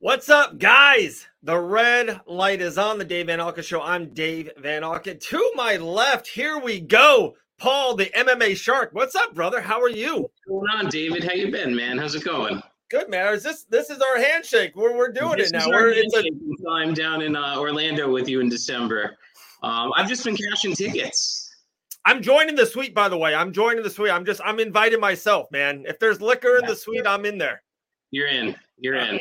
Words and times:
What's 0.00 0.28
up, 0.28 0.58
guys? 0.60 1.26
The 1.42 1.58
red 1.58 2.20
light 2.24 2.60
is 2.62 2.78
on 2.78 2.98
the 2.98 3.04
Dave 3.04 3.26
Van 3.26 3.40
Auken 3.40 3.64
Show. 3.64 3.82
I'm 3.82 4.14
Dave 4.14 4.48
Van 4.56 4.82
Auken. 4.82 5.20
To 5.20 5.52
my 5.56 5.74
left, 5.76 6.28
here 6.28 6.56
we 6.56 6.78
go. 6.78 7.34
Paul, 7.58 7.96
the 7.96 8.06
MMA 8.16 8.56
Shark. 8.56 8.90
What's 8.92 9.16
up, 9.16 9.34
brother? 9.34 9.60
How 9.60 9.82
are 9.82 9.88
you? 9.88 10.18
What's 10.18 10.40
going 10.46 10.70
on, 10.70 10.88
David? 10.88 11.24
How 11.24 11.32
you 11.32 11.50
been, 11.50 11.74
man? 11.74 11.98
How's 11.98 12.14
it 12.14 12.22
going? 12.22 12.62
Good, 12.92 13.10
man. 13.10 13.34
Is 13.34 13.42
this 13.42 13.64
this 13.64 13.90
is 13.90 14.00
our 14.00 14.22
handshake? 14.22 14.76
We're 14.76 14.96
we're 14.96 15.10
doing 15.10 15.38
this 15.38 15.50
it 15.50 15.54
now. 15.54 15.68
We're 15.68 15.88
it's 15.88 16.14
a, 16.14 16.22
I'm 16.70 16.94
down 16.94 17.20
in 17.20 17.34
uh, 17.34 17.56
Orlando 17.58 18.08
with 18.08 18.28
you 18.28 18.40
in 18.40 18.48
December. 18.48 19.16
Um, 19.64 19.92
I've 19.96 20.08
just 20.08 20.24
been 20.24 20.36
cashing 20.36 20.76
tickets. 20.76 21.52
I'm 22.04 22.22
joining 22.22 22.54
the 22.54 22.66
suite, 22.66 22.94
by 22.94 23.08
the 23.08 23.18
way. 23.18 23.34
I'm 23.34 23.52
joining 23.52 23.82
the 23.82 23.90
suite. 23.90 24.12
I'm 24.12 24.24
just 24.24 24.40
I'm 24.44 24.60
inviting 24.60 25.00
myself, 25.00 25.50
man. 25.50 25.82
If 25.88 25.98
there's 25.98 26.20
liquor 26.20 26.56
in 26.58 26.66
the 26.66 26.76
suite, 26.76 27.04
I'm 27.04 27.24
in 27.24 27.36
there. 27.36 27.64
You're 28.12 28.28
in. 28.28 28.54
You're 28.78 28.94
in. 28.94 29.18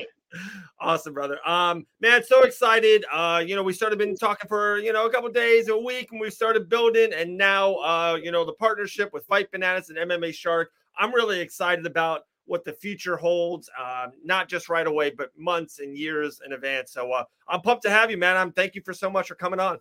Awesome 0.79 1.13
brother. 1.13 1.37
Um 1.45 1.85
man 1.99 2.23
so 2.23 2.43
excited. 2.43 3.05
Uh 3.11 3.43
you 3.45 3.55
know 3.55 3.63
we 3.63 3.73
started 3.73 3.97
been 3.99 4.15
talking 4.15 4.47
for 4.47 4.79
you 4.79 4.93
know 4.93 5.05
a 5.05 5.11
couple 5.11 5.29
days 5.29 5.69
a 5.69 5.77
week 5.77 6.11
and 6.11 6.19
we 6.19 6.29
started 6.29 6.69
building 6.69 7.13
and 7.13 7.37
now 7.37 7.75
uh 7.75 8.17
you 8.21 8.31
know 8.31 8.45
the 8.45 8.53
partnership 8.53 9.11
with 9.13 9.25
fight 9.25 9.51
bananas 9.51 9.89
and 9.89 9.97
mma 9.97 10.33
shark 10.33 10.71
i'm 10.97 11.13
really 11.13 11.39
excited 11.39 11.85
about 11.85 12.21
what 12.45 12.63
the 12.63 12.73
future 12.73 13.17
holds 13.17 13.69
uh, 13.77 14.07
not 14.23 14.47
just 14.47 14.69
right 14.69 14.87
away 14.87 15.09
but 15.09 15.31
months 15.37 15.79
and 15.79 15.97
years 15.97 16.39
in 16.45 16.53
advance. 16.53 16.91
So 16.93 17.11
uh, 17.11 17.23
i'm 17.47 17.61
pumped 17.61 17.83
to 17.83 17.89
have 17.89 18.09
you 18.11 18.17
man. 18.17 18.37
I'm 18.37 18.51
thank 18.51 18.75
you 18.75 18.81
for 18.81 18.93
so 18.93 19.09
much 19.09 19.27
for 19.27 19.35
coming 19.35 19.59
on. 19.59 19.79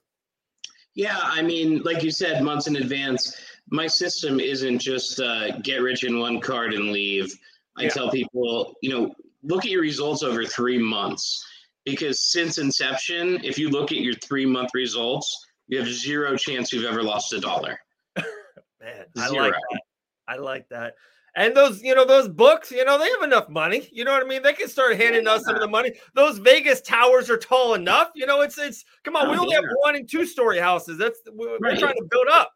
Yeah 0.94 1.18
i 1.20 1.42
mean 1.42 1.82
like 1.82 2.02
you 2.02 2.10
said 2.10 2.42
months 2.42 2.66
in 2.66 2.76
advance 2.76 3.36
my 3.70 3.86
system 3.86 4.40
isn't 4.40 4.78
just 4.78 5.20
uh, 5.20 5.58
get 5.58 5.82
rich 5.82 6.04
in 6.04 6.18
one 6.18 6.40
card 6.40 6.72
and 6.72 6.90
leave. 6.92 7.36
I 7.76 7.84
yeah. 7.84 7.88
tell 7.90 8.10
people 8.10 8.74
you 8.82 8.90
know 8.90 9.14
look 9.46 9.64
at 9.64 9.70
your 9.70 9.82
results 9.82 10.22
over 10.22 10.44
three 10.44 10.78
months 10.78 11.44
because 11.84 12.30
since 12.30 12.58
inception, 12.58 13.40
if 13.44 13.58
you 13.58 13.70
look 13.70 13.92
at 13.92 13.98
your 13.98 14.14
three 14.14 14.46
month 14.46 14.70
results, 14.74 15.46
you 15.68 15.78
have 15.78 15.88
zero 15.88 16.36
chance 16.36 16.72
you've 16.72 16.84
ever 16.84 17.02
lost 17.02 17.32
a 17.32 17.40
dollar. 17.40 17.78
Man, 18.16 19.04
I 19.16 19.28
like 19.28 19.52
that. 19.52 19.80
I 20.28 20.36
like 20.36 20.68
that. 20.70 20.94
And 21.36 21.54
those, 21.54 21.82
you 21.82 21.94
know, 21.94 22.06
those 22.06 22.28
books, 22.28 22.70
you 22.70 22.84
know, 22.84 22.98
they 22.98 23.10
have 23.10 23.22
enough 23.22 23.50
money. 23.50 23.88
You 23.92 24.04
know 24.04 24.12
what 24.12 24.22
I 24.22 24.26
mean? 24.26 24.42
They 24.42 24.54
can 24.54 24.68
start 24.68 24.96
handing 24.96 25.24
yeah. 25.24 25.32
us 25.32 25.44
some 25.44 25.54
of 25.54 25.60
the 25.60 25.68
money. 25.68 25.92
Those 26.14 26.38
Vegas 26.38 26.80
towers 26.80 27.28
are 27.28 27.36
tall 27.36 27.74
enough. 27.74 28.08
You 28.14 28.26
know, 28.26 28.40
it's 28.40 28.58
it's 28.58 28.84
come 29.04 29.16
on, 29.16 29.26
oh, 29.26 29.32
we 29.32 29.36
only 29.36 29.50
yeah. 29.50 29.60
have 29.60 29.70
one 29.82 29.96
and 29.96 30.08
two 30.08 30.24
story 30.24 30.58
houses. 30.58 30.96
That's 30.96 31.20
we're, 31.32 31.58
right. 31.58 31.74
we're 31.74 31.76
trying 31.76 31.96
to 31.96 32.08
build 32.10 32.26
up. 32.32 32.52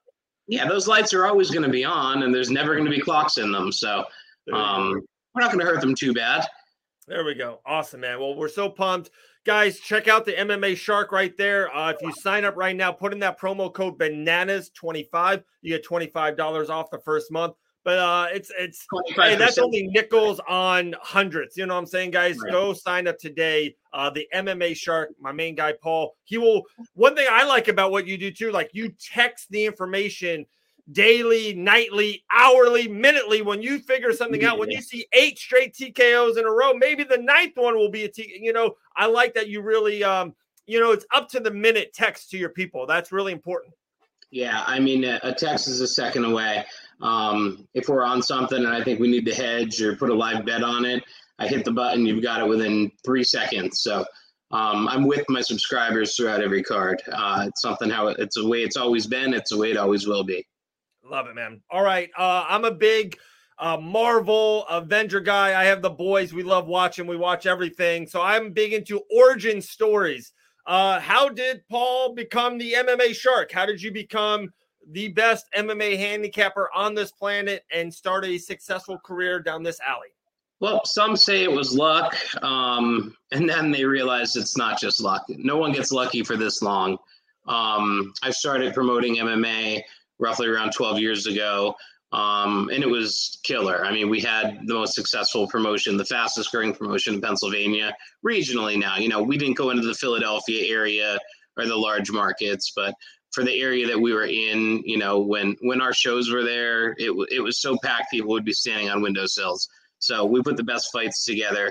Yeah, 0.48 0.66
those 0.66 0.88
lights 0.88 1.12
are 1.12 1.26
always 1.26 1.50
going 1.50 1.62
to 1.62 1.68
be 1.68 1.84
on, 1.84 2.22
and 2.22 2.34
there's 2.34 2.50
never 2.50 2.74
going 2.74 2.86
to 2.86 2.90
be 2.90 3.00
clocks 3.00 3.36
in 3.36 3.52
them. 3.52 3.70
So 3.70 4.04
um, 4.52 5.02
we're 5.34 5.42
not 5.42 5.52
going 5.52 5.64
to 5.64 5.70
hurt 5.70 5.82
them 5.82 5.94
too 5.94 6.14
bad. 6.14 6.46
There 7.10 7.24
we 7.24 7.34
go. 7.34 7.58
Awesome, 7.66 8.02
man. 8.02 8.20
Well, 8.20 8.36
we're 8.36 8.48
so 8.48 8.68
pumped. 8.68 9.10
Guys, 9.44 9.80
check 9.80 10.06
out 10.06 10.24
the 10.24 10.32
MMA 10.32 10.76
Shark 10.76 11.10
right 11.10 11.36
there. 11.36 11.74
Uh, 11.74 11.90
if 11.90 11.96
you 12.02 12.12
sign 12.12 12.44
up 12.44 12.54
right 12.56 12.76
now, 12.76 12.92
put 12.92 13.12
in 13.12 13.18
that 13.18 13.36
promo 13.36 13.74
code 13.74 13.98
bananas25, 13.98 15.42
you 15.60 15.76
get 15.76 15.84
$25 15.84 16.70
off 16.70 16.88
the 16.92 17.00
first 17.00 17.32
month. 17.32 17.54
But 17.82 17.98
uh, 17.98 18.26
it's 18.32 18.52
it's 18.56 18.86
hey, 19.16 19.34
that's 19.34 19.58
only 19.58 19.88
nickels 19.88 20.40
on 20.48 20.94
hundreds. 21.00 21.56
You 21.56 21.66
know 21.66 21.74
what 21.74 21.80
I'm 21.80 21.86
saying, 21.86 22.12
guys? 22.12 22.38
Right. 22.38 22.52
Go 22.52 22.74
sign 22.74 23.08
up 23.08 23.18
today. 23.18 23.74
Uh, 23.92 24.10
the 24.10 24.28
MMA 24.32 24.76
Shark, 24.76 25.10
my 25.18 25.32
main 25.32 25.56
guy 25.56 25.72
Paul. 25.82 26.14
He 26.22 26.38
will. 26.38 26.62
One 26.94 27.16
thing 27.16 27.26
I 27.28 27.42
like 27.44 27.66
about 27.66 27.90
what 27.90 28.06
you 28.06 28.18
do 28.18 28.30
too, 28.30 28.52
like 28.52 28.70
you 28.72 28.92
text 29.12 29.48
the 29.50 29.64
information 29.64 30.46
daily, 30.92 31.54
nightly, 31.54 32.24
hourly, 32.30 32.88
minutely. 32.88 33.42
When 33.42 33.62
you 33.62 33.78
figure 33.78 34.12
something 34.12 34.44
out, 34.44 34.58
when 34.58 34.70
you 34.70 34.80
see 34.80 35.06
eight 35.12 35.38
straight 35.38 35.74
TKOs 35.74 36.38
in 36.38 36.44
a 36.46 36.50
row, 36.50 36.74
maybe 36.74 37.04
the 37.04 37.18
ninth 37.18 37.52
one 37.56 37.76
will 37.76 37.90
be 37.90 38.04
a 38.04 38.08
T. 38.08 38.38
You 38.40 38.52
know, 38.52 38.76
I 38.96 39.06
like 39.06 39.34
that 39.34 39.48
you 39.48 39.62
really, 39.62 40.02
um, 40.04 40.34
you 40.66 40.80
know, 40.80 40.92
it's 40.92 41.06
up 41.12 41.28
to 41.30 41.40
the 41.40 41.50
minute 41.50 41.92
text 41.92 42.30
to 42.30 42.38
your 42.38 42.50
people. 42.50 42.86
That's 42.86 43.12
really 43.12 43.32
important. 43.32 43.74
Yeah, 44.30 44.62
I 44.66 44.78
mean, 44.78 45.04
a 45.04 45.34
text 45.34 45.66
is 45.66 45.80
a 45.80 45.88
second 45.88 46.24
away. 46.24 46.64
Um, 47.02 47.66
if 47.74 47.88
we're 47.88 48.04
on 48.04 48.22
something 48.22 48.58
and 48.58 48.68
I 48.68 48.84
think 48.84 49.00
we 49.00 49.10
need 49.10 49.26
to 49.26 49.34
hedge 49.34 49.82
or 49.82 49.96
put 49.96 50.10
a 50.10 50.14
live 50.14 50.46
bet 50.46 50.62
on 50.62 50.84
it, 50.84 51.02
I 51.40 51.48
hit 51.48 51.64
the 51.64 51.72
button. 51.72 52.06
You've 52.06 52.22
got 52.22 52.40
it 52.40 52.48
within 52.48 52.92
three 53.04 53.24
seconds. 53.24 53.80
So 53.80 54.04
um, 54.52 54.86
I'm 54.88 55.06
with 55.06 55.24
my 55.28 55.40
subscribers 55.40 56.14
throughout 56.14 56.42
every 56.42 56.62
card. 56.62 57.02
Uh, 57.10 57.46
it's 57.48 57.62
something 57.62 57.90
how 57.90 58.08
it's 58.08 58.36
a 58.36 58.46
way 58.46 58.62
it's 58.62 58.76
always 58.76 59.06
been. 59.06 59.32
It's 59.32 59.52
a 59.52 59.58
way 59.58 59.70
it 59.72 59.76
always 59.76 60.06
will 60.06 60.22
be. 60.22 60.46
Love 61.04 61.26
it, 61.26 61.34
man. 61.34 61.60
All 61.70 61.82
right. 61.82 62.10
Uh, 62.16 62.44
I'm 62.48 62.64
a 62.64 62.70
big 62.70 63.18
uh, 63.58 63.76
Marvel 63.76 64.66
Avenger 64.68 65.20
guy. 65.20 65.60
I 65.60 65.64
have 65.64 65.82
the 65.82 65.90
boys. 65.90 66.32
We 66.32 66.42
love 66.42 66.66
watching. 66.66 67.06
We 67.06 67.16
watch 67.16 67.46
everything. 67.46 68.06
So 68.06 68.22
I'm 68.22 68.52
big 68.52 68.72
into 68.72 69.00
origin 69.14 69.60
stories. 69.60 70.32
Uh, 70.66 71.00
how 71.00 71.28
did 71.28 71.62
Paul 71.68 72.14
become 72.14 72.58
the 72.58 72.74
MMA 72.74 73.14
shark? 73.14 73.50
How 73.50 73.66
did 73.66 73.82
you 73.82 73.90
become 73.90 74.52
the 74.92 75.08
best 75.08 75.46
MMA 75.56 75.96
handicapper 75.98 76.70
on 76.74 76.94
this 76.94 77.12
planet 77.12 77.64
and 77.72 77.92
start 77.92 78.24
a 78.24 78.38
successful 78.38 78.98
career 78.98 79.40
down 79.40 79.62
this 79.62 79.80
alley? 79.86 80.08
Well, 80.60 80.84
some 80.84 81.16
say 81.16 81.42
it 81.42 81.50
was 81.50 81.74
luck, 81.74 82.14
um, 82.42 83.16
and 83.32 83.48
then 83.48 83.70
they 83.70 83.84
realize 83.84 84.36
it's 84.36 84.58
not 84.58 84.78
just 84.78 85.00
luck. 85.00 85.24
No 85.28 85.56
one 85.56 85.72
gets 85.72 85.90
lucky 85.90 86.22
for 86.22 86.36
this 86.36 86.60
long. 86.60 86.98
Um, 87.46 88.12
I 88.22 88.30
started 88.30 88.74
promoting 88.74 89.16
MMA 89.16 89.82
roughly 90.20 90.46
around 90.46 90.72
12 90.72 91.00
years 91.00 91.26
ago. 91.26 91.74
Um, 92.12 92.70
and 92.72 92.82
it 92.82 92.88
was 92.88 93.38
killer. 93.44 93.84
I 93.84 93.92
mean, 93.92 94.08
we 94.08 94.20
had 94.20 94.66
the 94.66 94.74
most 94.74 94.94
successful 94.94 95.46
promotion, 95.46 95.96
the 95.96 96.04
fastest 96.04 96.50
growing 96.50 96.74
promotion 96.74 97.14
in 97.14 97.20
Pennsylvania 97.20 97.94
regionally 98.26 98.78
now. 98.78 98.96
You 98.96 99.08
know, 99.08 99.22
we 99.22 99.38
didn't 99.38 99.56
go 99.56 99.70
into 99.70 99.86
the 99.86 99.94
Philadelphia 99.94 100.72
area 100.74 101.18
or 101.56 101.66
the 101.66 101.76
large 101.76 102.10
markets, 102.10 102.72
but 102.74 102.94
for 103.30 103.44
the 103.44 103.60
area 103.60 103.86
that 103.86 103.98
we 103.98 104.12
were 104.12 104.26
in, 104.26 104.82
you 104.84 104.98
know, 104.98 105.20
when 105.20 105.56
when 105.60 105.80
our 105.80 105.92
shows 105.92 106.30
were 106.32 106.42
there, 106.42 106.94
it 106.98 107.12
it 107.30 107.40
was 107.40 107.60
so 107.60 107.76
packed, 107.82 108.10
people 108.10 108.30
would 108.30 108.44
be 108.44 108.52
standing 108.52 108.90
on 108.90 109.02
windowsills. 109.02 109.68
So 110.00 110.24
we 110.24 110.42
put 110.42 110.56
the 110.56 110.64
best 110.64 110.90
fights 110.92 111.24
together. 111.24 111.70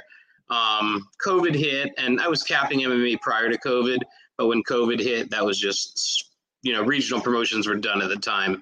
Um, 0.49 1.07
COVID 1.25 1.53
hit, 1.53 1.91
and 1.97 2.21
I 2.21 2.27
was 2.27 2.43
capping 2.43 2.79
MMA 2.79 3.19
prior 3.21 3.49
to 3.49 3.57
COVID, 3.57 3.99
but 4.37 4.47
when 4.47 4.63
COVID 4.63 4.99
hit, 4.99 5.29
that 5.31 5.45
was 5.45 5.59
just 5.59 6.28
you 6.61 6.73
know 6.73 6.83
regional 6.83 7.21
promotions 7.21 7.67
were 7.67 7.75
done 7.75 8.01
at 8.01 8.09
the 8.09 8.17
time. 8.17 8.55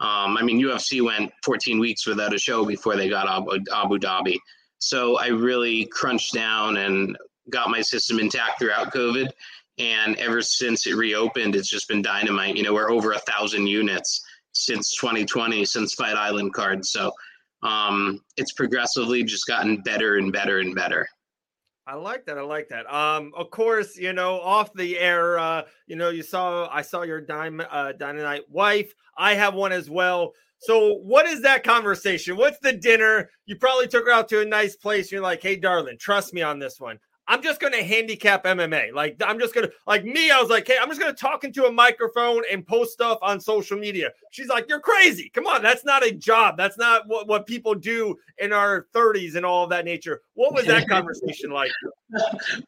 Um, 0.00 0.36
I 0.36 0.42
mean, 0.42 0.60
UFC 0.60 1.02
went 1.02 1.32
14 1.44 1.78
weeks 1.78 2.06
without 2.06 2.34
a 2.34 2.38
show 2.38 2.64
before 2.64 2.96
they 2.96 3.08
got 3.08 3.28
Abu, 3.28 3.62
Abu 3.72 3.98
Dhabi. 3.98 4.36
So 4.78 5.18
I 5.18 5.28
really 5.28 5.86
crunched 5.86 6.34
down 6.34 6.76
and 6.78 7.16
got 7.50 7.70
my 7.70 7.80
system 7.80 8.18
intact 8.18 8.58
throughout 8.58 8.92
COVID. 8.92 9.30
And 9.78 10.16
ever 10.16 10.42
since 10.42 10.86
it 10.86 10.94
reopened, 10.94 11.56
it's 11.56 11.68
just 11.68 11.88
been 11.88 12.02
dynamite. 12.02 12.56
You 12.56 12.62
know, 12.62 12.74
we're 12.74 12.90
over 12.90 13.12
a 13.12 13.18
thousand 13.20 13.66
units 13.66 14.24
since 14.52 14.94
2020, 14.96 15.64
since 15.64 15.94
Fight 15.94 16.16
Island 16.16 16.54
cards. 16.54 16.90
So 16.90 17.12
um, 17.62 18.20
it's 18.36 18.52
progressively 18.52 19.24
just 19.24 19.46
gotten 19.46 19.80
better 19.82 20.16
and 20.16 20.32
better 20.32 20.60
and 20.60 20.74
better. 20.74 21.08
I 21.86 21.96
like 21.96 22.24
that. 22.26 22.38
I 22.38 22.42
like 22.42 22.68
that. 22.70 22.92
Um, 22.92 23.32
of 23.36 23.50
course, 23.50 23.96
you 23.98 24.12
know, 24.14 24.40
off 24.40 24.72
the 24.72 24.98
air, 24.98 25.38
uh, 25.38 25.64
you 25.86 25.96
know, 25.96 26.08
you 26.08 26.22
saw 26.22 26.66
I 26.72 26.82
saw 26.82 27.02
your 27.02 27.20
dime 27.20 27.60
uh 27.70 27.92
dynamite 27.92 28.48
wife. 28.48 28.94
I 29.18 29.34
have 29.34 29.54
one 29.54 29.72
as 29.72 29.90
well. 29.90 30.32
So 30.58 30.94
what 30.94 31.26
is 31.26 31.42
that 31.42 31.62
conversation? 31.62 32.38
What's 32.38 32.58
the 32.60 32.72
dinner? 32.72 33.28
You 33.44 33.56
probably 33.56 33.86
took 33.86 34.06
her 34.06 34.12
out 34.12 34.28
to 34.30 34.40
a 34.40 34.46
nice 34.46 34.76
place. 34.76 35.12
You're 35.12 35.20
like, 35.20 35.42
hey, 35.42 35.56
darling, 35.56 35.98
trust 35.98 36.32
me 36.32 36.40
on 36.40 36.58
this 36.58 36.80
one. 36.80 36.98
I'm 37.26 37.42
just 37.42 37.60
going 37.60 37.72
to 37.72 37.82
handicap 37.82 38.44
MMA. 38.44 38.92
Like, 38.92 39.20
I'm 39.24 39.38
just 39.38 39.54
going 39.54 39.66
to, 39.66 39.72
like 39.86 40.04
me, 40.04 40.30
I 40.30 40.40
was 40.40 40.50
like, 40.50 40.66
hey, 40.66 40.76
I'm 40.80 40.88
just 40.88 41.00
going 41.00 41.14
to 41.14 41.18
talk 41.18 41.44
into 41.44 41.64
a 41.64 41.72
microphone 41.72 42.42
and 42.52 42.66
post 42.66 42.92
stuff 42.92 43.18
on 43.22 43.40
social 43.40 43.78
media. 43.78 44.10
She's 44.30 44.48
like, 44.48 44.66
you're 44.68 44.80
crazy. 44.80 45.30
Come 45.30 45.46
on. 45.46 45.62
That's 45.62 45.84
not 45.84 46.04
a 46.04 46.12
job. 46.12 46.56
That's 46.58 46.76
not 46.76 47.08
what, 47.08 47.26
what 47.26 47.46
people 47.46 47.74
do 47.74 48.16
in 48.38 48.52
our 48.52 48.88
30s 48.94 49.36
and 49.36 49.46
all 49.46 49.64
of 49.64 49.70
that 49.70 49.86
nature. 49.86 50.20
What 50.34 50.52
was 50.52 50.66
that 50.66 50.86
conversation 50.88 51.50
like? 51.50 51.70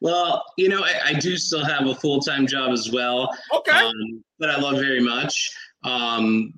well, 0.00 0.42
you 0.56 0.70
know, 0.70 0.82
I, 0.82 1.00
I, 1.06 1.12
do 1.14 1.36
still 1.36 1.64
have 1.64 1.86
a 1.86 1.94
full 1.94 2.20
time 2.20 2.46
job 2.46 2.72
as 2.72 2.90
well. 2.90 3.36
Okay. 3.54 3.72
Um, 3.72 4.24
but 4.38 4.50
I 4.50 4.58
love 4.58 4.76
very 4.76 5.00
much. 5.00 5.50
Um, 5.84 6.54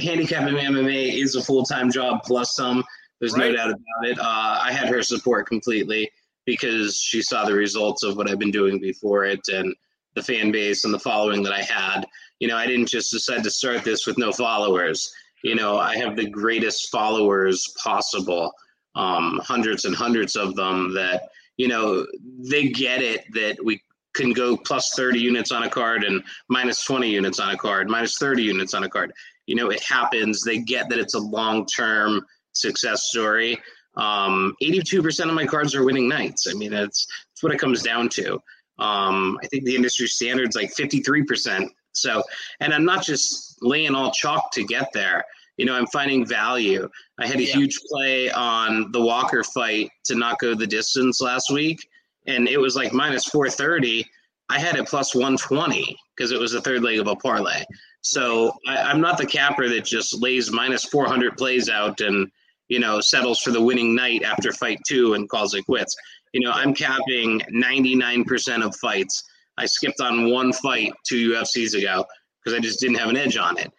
handicapping 0.00 0.56
MMA 0.56 1.22
is 1.22 1.36
a 1.36 1.42
full 1.42 1.64
time 1.64 1.90
job 1.92 2.22
plus 2.24 2.56
some. 2.56 2.82
There's 3.20 3.34
right. 3.34 3.52
no 3.52 3.56
doubt 3.56 3.70
about 3.70 4.10
it. 4.10 4.18
Uh, 4.18 4.58
I 4.62 4.72
had 4.72 4.88
her 4.88 5.02
support 5.02 5.46
completely 5.46 6.10
because 6.50 6.96
she 6.96 7.22
saw 7.22 7.44
the 7.44 7.54
results 7.54 8.02
of 8.02 8.16
what 8.16 8.28
I've 8.28 8.38
been 8.38 8.50
doing 8.50 8.80
before 8.80 9.24
it. 9.24 9.40
And 9.52 9.74
the 10.14 10.22
fan 10.22 10.50
base 10.50 10.84
and 10.84 10.92
the 10.92 10.98
following 10.98 11.42
that 11.42 11.52
I 11.52 11.62
had. 11.62 12.06
You 12.38 12.48
know, 12.48 12.56
I 12.56 12.66
didn't 12.66 12.88
just 12.88 13.10
decide 13.10 13.44
to 13.44 13.50
start 13.50 13.84
this 13.84 14.06
with 14.06 14.18
no 14.18 14.32
followers. 14.32 15.10
You 15.44 15.54
know, 15.54 15.78
I 15.78 15.96
have 15.96 16.16
the 16.16 16.28
greatest 16.28 16.90
followers 16.90 17.72
possible, 17.82 18.52
um, 18.94 19.40
hundreds 19.42 19.84
and 19.84 19.94
hundreds 19.94 20.36
of 20.36 20.56
them 20.56 20.92
that, 20.94 21.28
you 21.56 21.68
know, 21.68 22.06
they 22.50 22.68
get 22.68 23.02
it 23.02 23.24
that 23.34 23.56
we 23.64 23.82
can 24.14 24.32
go 24.32 24.56
plus 24.56 24.92
30 24.96 25.20
units 25.20 25.52
on 25.52 25.62
a 25.62 25.70
card 25.70 26.02
and 26.04 26.22
minus 26.48 26.84
20 26.84 27.08
units 27.08 27.38
on 27.38 27.50
a 27.50 27.56
card, 27.56 27.88
minus 27.88 28.18
30 28.18 28.42
units 28.42 28.74
on 28.74 28.84
a 28.84 28.88
card. 28.88 29.12
You 29.46 29.54
know, 29.54 29.70
it 29.70 29.82
happens. 29.82 30.42
They 30.42 30.58
get 30.58 30.88
that 30.88 30.98
it's 30.98 31.14
a 31.14 31.20
long 31.20 31.66
term 31.66 32.26
success 32.52 33.04
story. 33.04 33.58
Um, 33.96 34.54
82% 34.62 35.28
of 35.28 35.34
my 35.34 35.46
cards 35.46 35.74
are 35.74 35.84
winning 35.84 36.08
nights. 36.08 36.46
I 36.48 36.54
mean, 36.54 36.70
that's, 36.70 37.06
that's 37.06 37.42
what 37.42 37.52
it 37.52 37.58
comes 37.58 37.82
down 37.82 38.08
to. 38.10 38.34
Um, 38.78 39.38
I 39.42 39.46
think 39.46 39.64
the 39.64 39.76
industry 39.76 40.06
standard's 40.06 40.56
like 40.56 40.72
53%. 40.74 41.68
So, 41.92 42.22
and 42.60 42.72
I'm 42.72 42.84
not 42.84 43.04
just 43.04 43.58
laying 43.60 43.94
all 43.94 44.10
chalk 44.10 44.52
to 44.52 44.64
get 44.64 44.88
there. 44.92 45.24
You 45.56 45.66
know, 45.66 45.74
I'm 45.74 45.86
finding 45.88 46.24
value. 46.24 46.88
I 47.18 47.26
had 47.26 47.36
a 47.36 47.44
yeah. 47.44 47.54
huge 47.54 47.78
play 47.90 48.30
on 48.30 48.90
the 48.92 49.00
Walker 49.00 49.44
fight 49.44 49.90
to 50.04 50.14
not 50.14 50.38
go 50.38 50.54
the 50.54 50.66
distance 50.66 51.20
last 51.20 51.50
week, 51.50 51.86
and 52.26 52.48
it 52.48 52.58
was 52.58 52.76
like 52.76 52.94
minus 52.94 53.26
430. 53.26 54.06
I 54.48 54.58
had 54.58 54.76
it 54.76 54.88
plus 54.88 55.14
120 55.14 55.96
because 56.16 56.32
it 56.32 56.40
was 56.40 56.52
the 56.52 56.62
third 56.62 56.82
leg 56.82 56.98
of 56.98 57.08
a 57.08 57.16
parlay. 57.16 57.62
So 58.00 58.52
I, 58.66 58.90
am 58.90 59.00
not 59.00 59.18
the 59.18 59.26
capper 59.26 59.68
that 59.68 59.84
just 59.84 60.20
lays 60.20 60.50
minus 60.50 60.84
400 60.84 61.36
plays 61.36 61.68
out 61.68 62.00
and 62.00 62.30
you 62.70 62.78
know 62.78 63.00
settles 63.00 63.40
for 63.40 63.50
the 63.50 63.60
winning 63.60 63.94
night 63.94 64.22
after 64.22 64.52
fight 64.52 64.78
two 64.86 65.12
and 65.12 65.28
calls 65.28 65.52
it 65.54 65.66
quits. 65.66 65.94
You 66.32 66.40
know, 66.40 66.52
I'm 66.52 66.72
capping 66.72 67.40
99% 67.52 68.64
of 68.64 68.74
fights. 68.76 69.24
I 69.58 69.66
skipped 69.66 70.00
on 70.00 70.30
one 70.30 70.52
fight 70.52 70.92
two 71.06 71.32
UFCs 71.32 71.74
ago 71.76 72.04
because 72.42 72.56
I 72.56 72.62
just 72.62 72.78
didn't 72.78 72.98
have 72.98 73.10
an 73.10 73.16
edge 73.16 73.36
on 73.36 73.58
it. 73.58 73.70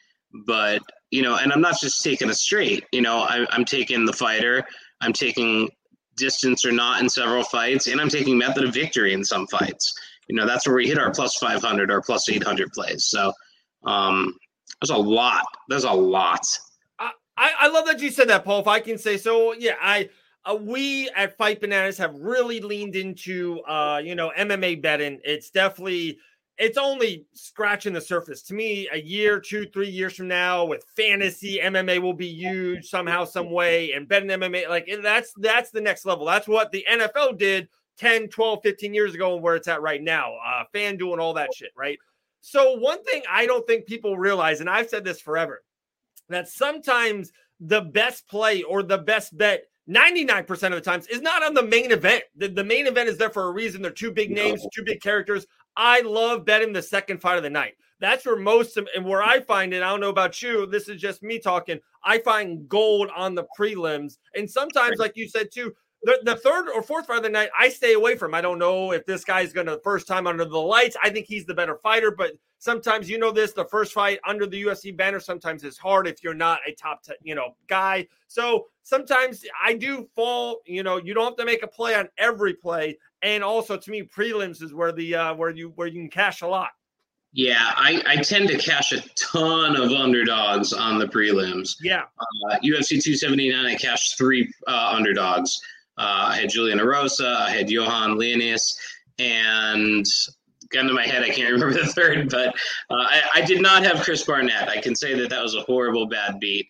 But 0.46 0.82
you 1.10 1.22
know, 1.22 1.38
and 1.38 1.52
I'm 1.52 1.62
not 1.62 1.80
just 1.80 2.04
taking 2.04 2.30
a 2.30 2.34
straight. 2.34 2.86
You 2.92 3.02
know, 3.02 3.20
I, 3.20 3.46
I'm 3.50 3.66
taking 3.66 4.06
the 4.06 4.14
fighter. 4.14 4.64
I'm 5.02 5.14
taking 5.14 5.70
distance 6.18 6.66
or 6.66 6.72
not 6.72 7.02
in 7.02 7.10
several 7.10 7.44
fights, 7.44 7.88
and 7.88 8.00
I'm 8.00 8.10
taking 8.10 8.38
method 8.38 8.64
of 8.64 8.74
victory 8.74 9.14
in 9.14 9.24
some 9.24 9.48
fights. 9.48 9.94
You 10.28 10.36
know, 10.36 10.46
that's 10.46 10.68
where 10.68 10.76
we 10.76 10.88
hit 10.88 11.00
our 11.00 11.12
plus 11.12 11.36
500 11.38 11.90
or 11.92 12.02
plus 12.02 12.30
800 12.30 12.72
plays. 12.72 13.06
So 13.06 13.34
um, 13.86 14.36
there's 14.82 14.92
a 14.92 14.98
lot. 14.98 15.46
There's 15.68 15.84
a 15.84 15.92
lot. 15.92 16.46
I, 17.42 17.54
I 17.62 17.68
love 17.70 17.88
that 17.88 18.00
you 18.00 18.12
said 18.12 18.30
that, 18.30 18.46
Paul. 18.46 18.60
If 18.62 18.68
I 18.68 18.80
can 18.80 19.00
say 19.00 19.18
so, 19.18 19.54
yeah, 19.54 19.74
I 19.82 20.10
uh, 20.46 20.56
we 20.56 21.10
at 21.16 21.36
Fight 21.38 21.60
Bananas 21.60 21.98
have 21.98 22.14
really 22.16 22.60
leaned 22.60 22.96
into 22.96 23.62
uh, 23.62 24.00
you 24.04 24.14
know 24.14 24.32
MMA 24.38 24.80
betting. 24.80 25.20
It's 25.24 25.50
definitely 25.50 26.20
it's 26.60 26.78
only 26.78 27.26
scratching 27.34 27.94
the 27.94 28.02
surface. 28.02 28.44
To 28.44 28.54
me, 28.54 28.88
a 28.94 29.02
year, 29.02 29.40
two, 29.40 29.66
three 29.74 29.90
years 29.90 30.16
from 30.16 30.28
now, 30.28 30.66
with 30.66 30.86
fantasy, 30.96 31.60
MMA 31.60 32.00
will 32.00 32.14
be 32.14 32.28
huge 32.28 32.88
somehow, 32.88 33.26
some 33.26 33.50
way, 33.50 33.94
and 33.94 34.08
betting 34.08 34.30
MMA, 34.30 34.70
like 34.70 34.88
that's 35.02 35.34
that's 35.38 35.72
the 35.72 35.82
next 35.82 36.06
level. 36.06 36.28
That's 36.28 36.48
what 36.48 36.72
the 36.72 36.86
NFL 36.88 37.40
did 37.40 37.70
10, 37.98 38.28
12, 38.28 38.60
15 38.62 38.94
years 38.94 39.16
ago, 39.16 39.34
and 39.34 39.42
where 39.42 39.56
it's 39.56 39.68
at 39.68 39.82
right 39.82 40.02
now. 40.02 40.36
Uh, 40.46 40.64
fan 40.72 40.96
doing 40.96 41.20
all 41.20 41.34
that 41.34 41.56
shit, 41.56 41.72
right? 41.76 41.98
So 42.42 42.78
one 42.78 43.04
thing 43.04 43.24
I 43.28 43.48
don't 43.48 43.66
think 43.66 43.88
people 43.88 44.16
realize, 44.16 44.60
and 44.60 44.70
I've 44.70 44.90
said 44.90 45.04
this 45.04 45.20
forever, 45.20 45.64
that 46.34 46.48
sometimes 46.48 47.32
the 47.60 47.82
best 47.82 48.28
play 48.28 48.64
or 48.64 48.84
the 48.84 48.98
best 48.98 49.38
bet 49.38 49.66
99% 49.90 50.50
of 50.50 50.72
the 50.72 50.82
times 50.82 51.08
is 51.08 51.22
not 51.22 51.44
on 51.44 51.54
the 51.54 51.64
main 51.64 51.92
event. 51.92 52.24
The, 52.36 52.48
the 52.48 52.64
main 52.64 52.88
event 52.88 53.10
is 53.10 53.18
there 53.18 53.30
for 53.30 53.48
a 53.48 53.52
reason. 53.52 53.82
They're 53.82 53.92
two 53.92 54.12
big 54.12 54.32
names, 54.32 54.66
two 54.74 54.84
big 54.84 55.02
characters. 55.02 55.46
I 55.76 56.02
love 56.02 56.46
betting 56.46 56.74
the 56.74 56.82
second 56.82 57.20
fight 57.20 57.38
of 57.38 57.44
the 57.44 57.50
night. 57.50 57.74
That's 58.00 58.26
where 58.26 58.36
most 58.38 58.78
of, 58.78 58.88
and 58.96 59.06
where 59.06 59.22
I 59.22 59.42
find 59.42 59.74
it, 59.74 59.84
I 59.84 59.90
don't 59.90 60.00
know 60.00 60.10
about 60.10 60.42
you, 60.42 60.66
this 60.66 60.90
is 60.90 61.00
just 61.00 61.22
me 61.22 61.40
talking. 61.40 61.80
I 62.04 62.18
find 62.20 62.68
gold 62.68 63.12
on 63.16 63.36
the 63.36 63.46
prelims. 63.58 64.18
And 64.36 64.50
sometimes, 64.50 64.98
like 64.98 65.16
you 65.16 65.28
said 65.30 65.50
too, 65.54 65.74
the, 66.04 66.20
the 66.24 66.36
third 66.36 66.70
or 66.70 66.82
fourth 66.82 67.06
fight 67.06 67.18
of 67.18 67.24
the 67.24 67.30
night, 67.30 67.50
I 67.58 67.70
stay 67.70 67.94
away 67.94 68.16
from. 68.16 68.34
I 68.34 68.42
don't 68.42 68.58
know 68.58 68.92
if 68.92 69.06
this 69.06 69.24
guy's 69.24 69.54
going 69.54 69.68
to 69.68 69.80
first 69.84 70.08
time 70.08 70.26
under 70.26 70.46
the 70.46 70.60
lights. 70.60 70.98
I 71.02 71.10
think 71.10 71.28
he's 71.28 71.46
the 71.46 71.54
better 71.54 71.76
fighter, 71.76 72.12
but 72.12 72.34
sometimes 72.58 73.10
you 73.10 73.20
know 73.20 73.32
this. 73.32 73.54
The 73.54 73.66
first 73.66 73.94
fight 73.94 74.20
under 74.26 74.48
the 74.48 74.64
UFC 74.64 74.96
banner 74.96 75.20
sometimes 75.20 75.64
is 75.64 75.78
hard 75.78 76.08
if 76.08 76.24
you're 76.24 76.34
not 76.34 76.60
a 76.68 76.74
top, 76.74 77.04
t- 77.04 77.14
you 77.22 77.36
know, 77.36 77.56
guy. 77.68 78.08
So 78.28 78.68
sometimes 78.84 79.46
I 79.64 79.74
do 79.74 80.08
fall. 80.16 80.62
You 80.66 80.82
know, 80.84 80.98
you 80.98 81.14
don't 81.14 81.26
have 81.26 81.38
to 81.38 81.46
make 81.46 81.62
a 81.62 81.68
play 81.68 81.94
on 81.96 82.10
every 82.18 82.54
play, 82.54 82.98
and 83.22 83.44
also 83.44 83.78
to 83.78 83.92
me, 83.92 84.02
prelims 84.02 84.64
is 84.64 84.74
where 84.74 84.92
the 84.92 85.16
uh, 85.16 85.34
where 85.36 85.52
you 85.52 85.70
where 85.76 85.88
you 85.88 86.02
can 86.02 86.10
cash 86.10 86.42
a 86.42 86.48
lot. 86.48 86.70
Yeah, 87.34 87.72
I, 87.78 88.04
I 88.08 88.16
tend 88.18 88.50
to 88.50 88.58
cash 88.58 88.92
a 88.92 89.02
ton 89.16 89.78
of 89.78 89.92
underdogs 89.92 90.74
on 90.74 91.00
the 91.00 91.08
prelims. 91.08 91.78
Yeah. 91.82 92.04
Uh, 92.20 92.58
UFC 92.58 93.02
279, 93.02 93.66
I 93.66 93.76
cashed 93.76 94.18
three 94.18 94.52
uh, 94.68 94.92
underdogs. 94.94 95.58
Uh, 96.02 96.30
I 96.30 96.38
had 96.38 96.50
Julian 96.50 96.80
Erosa, 96.80 97.36
I 97.36 97.52
had 97.52 97.68
Yohan 97.68 98.18
Lainesse, 98.18 98.74
and 99.20 100.04
gun 100.72 100.88
to 100.88 100.94
my 100.94 101.06
head, 101.06 101.22
I 101.22 101.30
can't 101.30 101.52
remember 101.52 101.80
the 101.80 101.86
third, 101.86 102.30
but 102.30 102.48
uh, 102.90 102.96
I, 102.96 103.22
I, 103.36 103.42
did 103.42 103.62
not 103.62 103.84
have 103.84 104.02
Chris 104.02 104.24
Barnett. 104.24 104.68
I 104.68 104.82
can 104.82 104.96
say 104.96 105.14
that 105.20 105.30
that 105.30 105.44
was 105.44 105.54
a 105.54 105.62
horrible 105.62 106.08
bad 106.08 106.40
beat. 106.40 106.68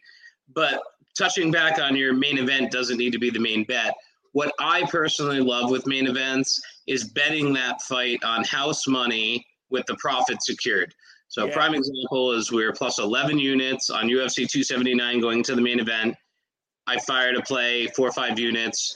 But 0.53 0.81
touching 1.17 1.49
back 1.49 1.79
on 1.79 1.95
your 1.95 2.13
main 2.13 2.37
event 2.37 2.71
doesn't 2.71 2.97
need 2.97 3.13
to 3.13 3.19
be 3.19 3.29
the 3.29 3.39
main 3.39 3.63
bet. 3.63 3.95
What 4.33 4.51
I 4.59 4.83
personally 4.89 5.39
love 5.39 5.69
with 5.69 5.87
main 5.87 6.07
events 6.07 6.61
is 6.87 7.05
betting 7.05 7.53
that 7.53 7.81
fight 7.83 8.21
on 8.25 8.43
house 8.43 8.85
money 8.85 9.45
with 9.69 9.85
the 9.85 9.95
profit 9.95 10.43
secured. 10.43 10.93
So, 11.29 11.45
yeah. 11.45 11.53
prime 11.53 11.73
example 11.73 12.33
is 12.33 12.51
we 12.51 12.65
are 12.65 12.73
plus 12.73 12.99
11 12.99 13.39
units 13.39 13.89
on 13.89 14.07
UFC 14.07 14.49
279 14.49 15.21
going 15.21 15.41
to 15.43 15.55
the 15.55 15.61
main 15.61 15.79
event. 15.79 16.15
I 16.87 16.99
fired 16.99 17.37
a 17.37 17.41
play, 17.41 17.87
four 17.87 18.09
or 18.09 18.11
five 18.11 18.37
units 18.37 18.93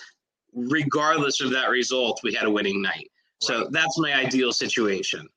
regardless 0.56 1.42
of 1.42 1.52
that 1.52 1.70
result, 1.70 2.20
we 2.24 2.34
had 2.34 2.46
a 2.46 2.52
winning 2.52 2.82
night. 2.82 3.12
So 3.42 3.68
that's 3.72 4.00
my 4.00 4.14
ideal 4.14 4.52
situation. 4.52 5.28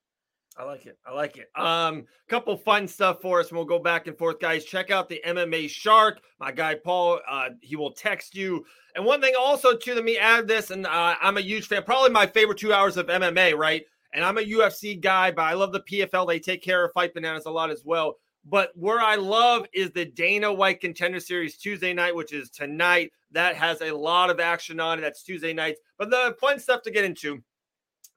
I 0.57 0.65
like 0.65 0.87
it. 0.87 0.99
I 1.07 1.13
like 1.13 1.37
it. 1.37 1.49
Um, 1.57 2.07
couple 2.29 2.57
fun 2.57 2.89
stuff 2.89 3.21
for 3.23 3.39
us, 3.39 3.49
and 3.49 3.57
we'll 3.57 3.65
go 3.65 3.79
back 3.79 4.09
and 4.09 4.19
forth, 4.19 4.41
guys. 4.41 4.65
Check 4.65 4.91
out 4.91 5.09
the 5.09 5.23
MMA 5.25 5.71
Shark. 5.71 6.21
My 6.41 6.51
guy 6.51 6.75
Paul, 6.75 7.21
uh, 7.31 7.51
he 7.61 7.77
will 7.77 7.93
text 7.93 8.35
you. 8.35 8.65
And 8.97 9.05
one 9.05 9.21
thing 9.21 9.35
also 9.39 9.77
to 9.77 9.95
let 9.95 10.05
me 10.05 10.19
add 10.19 10.49
this, 10.49 10.71
and 10.71 10.85
uh, 10.85 11.15
I'm 11.21 11.37
a 11.37 11.41
huge 11.41 11.69
fan. 11.69 11.85
Probably 11.85 12.11
my 12.11 12.27
favorite 12.27 12.59
two 12.59 12.73
hours 12.73 12.97
of 12.97 13.07
MMA, 13.07 13.57
right? 13.57 13.85
And 14.13 14.25
I'm 14.25 14.39
a 14.39 14.43
UFC 14.43 15.01
guy, 15.01 15.31
but 15.31 15.43
I 15.43 15.53
love 15.53 15.73
the 15.73 15.83
PFL. 15.83 16.27
They 16.27 16.41
take 16.41 16.63
care 16.63 16.85
of 16.85 16.93
Fight 16.93 17.15
Bananas 17.15 17.47
a 17.47 17.51
lot 17.51 17.71
as 17.71 17.85
well. 17.85 18.17
But 18.51 18.71
where 18.75 19.01
I 19.01 19.17
love 19.17 19.67
is 19.75 19.91
the 19.91 20.07
Dana 20.07 20.53
White 20.53 20.81
Contender 20.81 21.21
Series 21.21 21.59
Tuesday 21.59 21.93
night, 21.93 22.15
which 22.15 22.33
is 22.33 22.49
tonight. 22.49 23.13
That 23.33 23.57
has 23.57 23.83
a 23.83 23.93
lot 23.93 24.31
of 24.31 24.41
action 24.41 24.81
on 24.81 24.99
it. 24.99 25.03
That's 25.03 25.23
Tuesday 25.23 25.53
nights. 25.53 25.81
But 25.99 26.09
the 26.09 26.35
fun 26.41 26.59
stuff 26.59 26.83
to 26.83 26.91
get 26.91 27.05
into. 27.05 27.43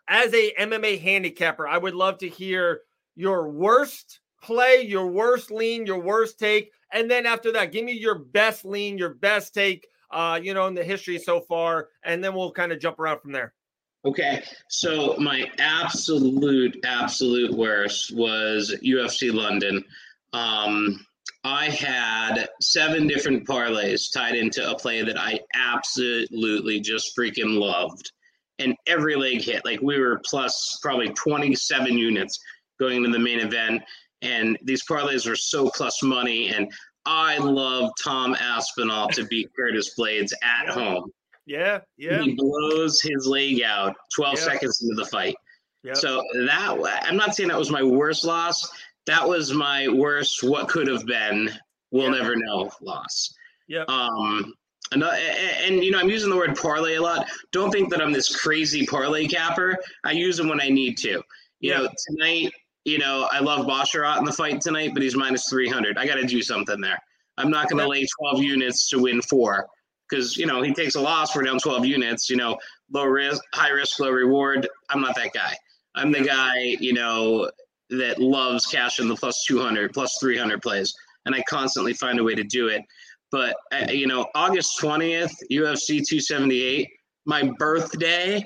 As 0.07 0.33
a 0.33 0.53
MMA 0.57 1.01
handicapper, 1.01 1.67
I 1.67 1.77
would 1.77 1.95
love 1.95 2.17
to 2.19 2.29
hear 2.29 2.81
your 3.15 3.49
worst 3.49 4.21
play, 4.41 4.83
your 4.83 5.07
worst 5.07 5.51
lean, 5.51 5.85
your 5.85 5.99
worst 5.99 6.39
take, 6.39 6.71
and 6.93 7.09
then 7.09 7.25
after 7.25 7.51
that, 7.53 7.71
give 7.71 7.85
me 7.85 7.93
your 7.93 8.15
best 8.15 8.65
lean, 8.65 8.97
your 8.97 9.13
best 9.15 9.53
take, 9.53 9.87
uh, 10.11 10.39
you 10.41 10.53
know, 10.53 10.67
in 10.67 10.73
the 10.73 10.83
history 10.83 11.17
so 11.17 11.41
far, 11.41 11.89
and 12.03 12.23
then 12.23 12.33
we'll 12.33 12.51
kind 12.51 12.71
of 12.71 12.79
jump 12.79 12.99
around 12.99 13.19
from 13.19 13.31
there. 13.31 13.53
Okay, 14.03 14.43
so 14.67 15.15
my 15.17 15.45
absolute, 15.59 16.79
absolute 16.83 17.51
worst 17.51 18.15
was 18.15 18.75
UFC 18.83 19.31
London. 19.31 19.83
Um, 20.33 21.05
I 21.43 21.69
had 21.69 22.47
seven 22.61 23.07
different 23.07 23.47
parlays 23.47 24.11
tied 24.13 24.35
into 24.35 24.69
a 24.69 24.77
play 24.77 25.01
that 25.01 25.19
I 25.19 25.39
absolutely 25.55 26.79
just 26.79 27.17
freaking 27.17 27.57
loved. 27.59 28.11
And 28.59 28.75
every 28.85 29.15
leg 29.15 29.41
hit. 29.41 29.65
Like 29.65 29.81
we 29.81 29.99
were 29.99 30.21
plus 30.23 30.77
probably 30.83 31.09
27 31.09 31.97
units 31.97 32.39
going 32.79 32.97
into 32.97 33.09
the 33.09 33.19
main 33.19 33.39
event. 33.39 33.81
And 34.21 34.57
these 34.63 34.83
parlays 34.85 35.27
were 35.27 35.35
so 35.35 35.69
plus 35.69 36.03
money. 36.03 36.49
And 36.49 36.71
I 37.05 37.37
love 37.39 37.89
Tom 38.03 38.35
Aspinall 38.35 39.07
to 39.09 39.25
beat 39.25 39.49
Curtis 39.55 39.95
Blaydes 39.97 40.31
at 40.43 40.69
home. 40.69 41.11
Yeah, 41.47 41.79
yeah. 41.97 42.21
He 42.21 42.35
blows 42.35 43.01
his 43.01 43.25
leg 43.25 43.63
out 43.63 43.95
12 44.15 44.35
yeah. 44.35 44.43
seconds 44.43 44.79
into 44.83 44.95
the 44.95 45.07
fight. 45.07 45.35
Yep. 45.83 45.97
So 45.97 46.23
that 46.45 46.77
I'm 47.03 47.17
not 47.17 47.35
saying 47.35 47.49
that 47.49 47.57
was 47.57 47.71
my 47.71 47.81
worst 47.81 48.23
loss 48.23 48.69
that 49.07 49.27
was 49.27 49.53
my 49.53 49.87
worst 49.87 50.43
what 50.43 50.67
could 50.67 50.87
have 50.87 51.05
been 51.05 51.49
we'll 51.91 52.11
yeah. 52.11 52.21
never 52.21 52.35
know 52.35 52.71
loss. 52.81 53.33
Yeah 53.67 53.83
um 53.87 54.53
and, 54.93 55.03
and, 55.03 55.83
you 55.83 55.91
know 55.91 55.99
i'm 55.99 56.09
using 56.09 56.29
the 56.29 56.35
word 56.35 56.55
parlay 56.57 56.95
a 56.95 57.01
lot. 57.01 57.27
Don't 57.51 57.71
think 57.71 57.89
that 57.91 58.01
i'm 58.01 58.11
this 58.11 58.35
crazy 58.35 58.85
parlay 58.85 59.27
capper. 59.27 59.77
I 60.03 60.11
use 60.11 60.37
them 60.37 60.49
when 60.49 60.61
i 60.61 60.69
need 60.69 60.97
to. 60.99 61.09
You 61.09 61.71
yeah. 61.71 61.77
know 61.79 61.89
tonight 62.07 62.53
you 62.85 62.97
know 62.97 63.27
i 63.31 63.39
love 63.39 63.65
Basharat 63.65 64.19
in 64.19 64.25
the 64.25 64.33
fight 64.33 64.61
tonight 64.61 64.91
but 64.93 65.03
he's 65.03 65.15
minus 65.15 65.47
300 65.49 65.97
i 65.97 66.05
gotta 66.05 66.25
do 66.25 66.41
something 66.41 66.81
there. 66.81 66.99
I'm 67.37 67.49
not 67.49 67.69
gonna 67.69 67.87
lay 67.87 68.05
12 68.19 68.43
units 68.43 68.89
to 68.89 68.99
win 68.99 69.21
four 69.21 69.67
because 70.09 70.37
you 70.37 70.45
know 70.45 70.61
he 70.61 70.73
takes 70.73 70.95
a 70.95 71.01
loss 71.01 71.35
we're 71.35 71.43
down 71.43 71.59
12 71.59 71.85
units 71.85 72.29
you 72.29 72.35
know 72.35 72.57
low 72.91 73.05
risk 73.05 73.41
high 73.53 73.69
risk 73.69 73.99
low 73.99 74.09
reward. 74.09 74.67
I'm 74.89 75.01
not 75.01 75.15
that 75.15 75.33
guy. 75.33 75.55
I'm 75.95 76.11
the 76.11 76.21
guy, 76.21 76.77
you 76.79 76.93
know, 76.93 77.49
that 77.91 78.19
loves 78.19 78.65
cash 78.65 78.99
in 78.99 79.07
the 79.07 79.15
plus 79.15 79.43
200, 79.45 79.93
plus 79.93 80.17
300 80.19 80.61
plays, 80.61 80.93
and 81.25 81.35
I 81.35 81.43
constantly 81.47 81.93
find 81.93 82.19
a 82.19 82.23
way 82.23 82.35
to 82.35 82.43
do 82.43 82.67
it. 82.67 82.81
But 83.31 83.55
uh, 83.71 83.91
you 83.91 84.07
know, 84.07 84.27
August 84.35 84.79
20th, 84.81 85.33
UFC 85.51 86.05
278, 86.05 86.89
my 87.25 87.51
birthday, 87.57 88.45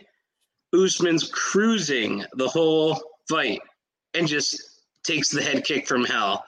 Usman's 0.73 1.29
cruising 1.29 2.23
the 2.33 2.47
whole 2.47 3.01
fight 3.29 3.61
and 4.13 4.27
just 4.27 4.61
takes 5.03 5.29
the 5.29 5.41
head 5.41 5.63
kick 5.63 5.87
from 5.87 6.05
hell 6.05 6.43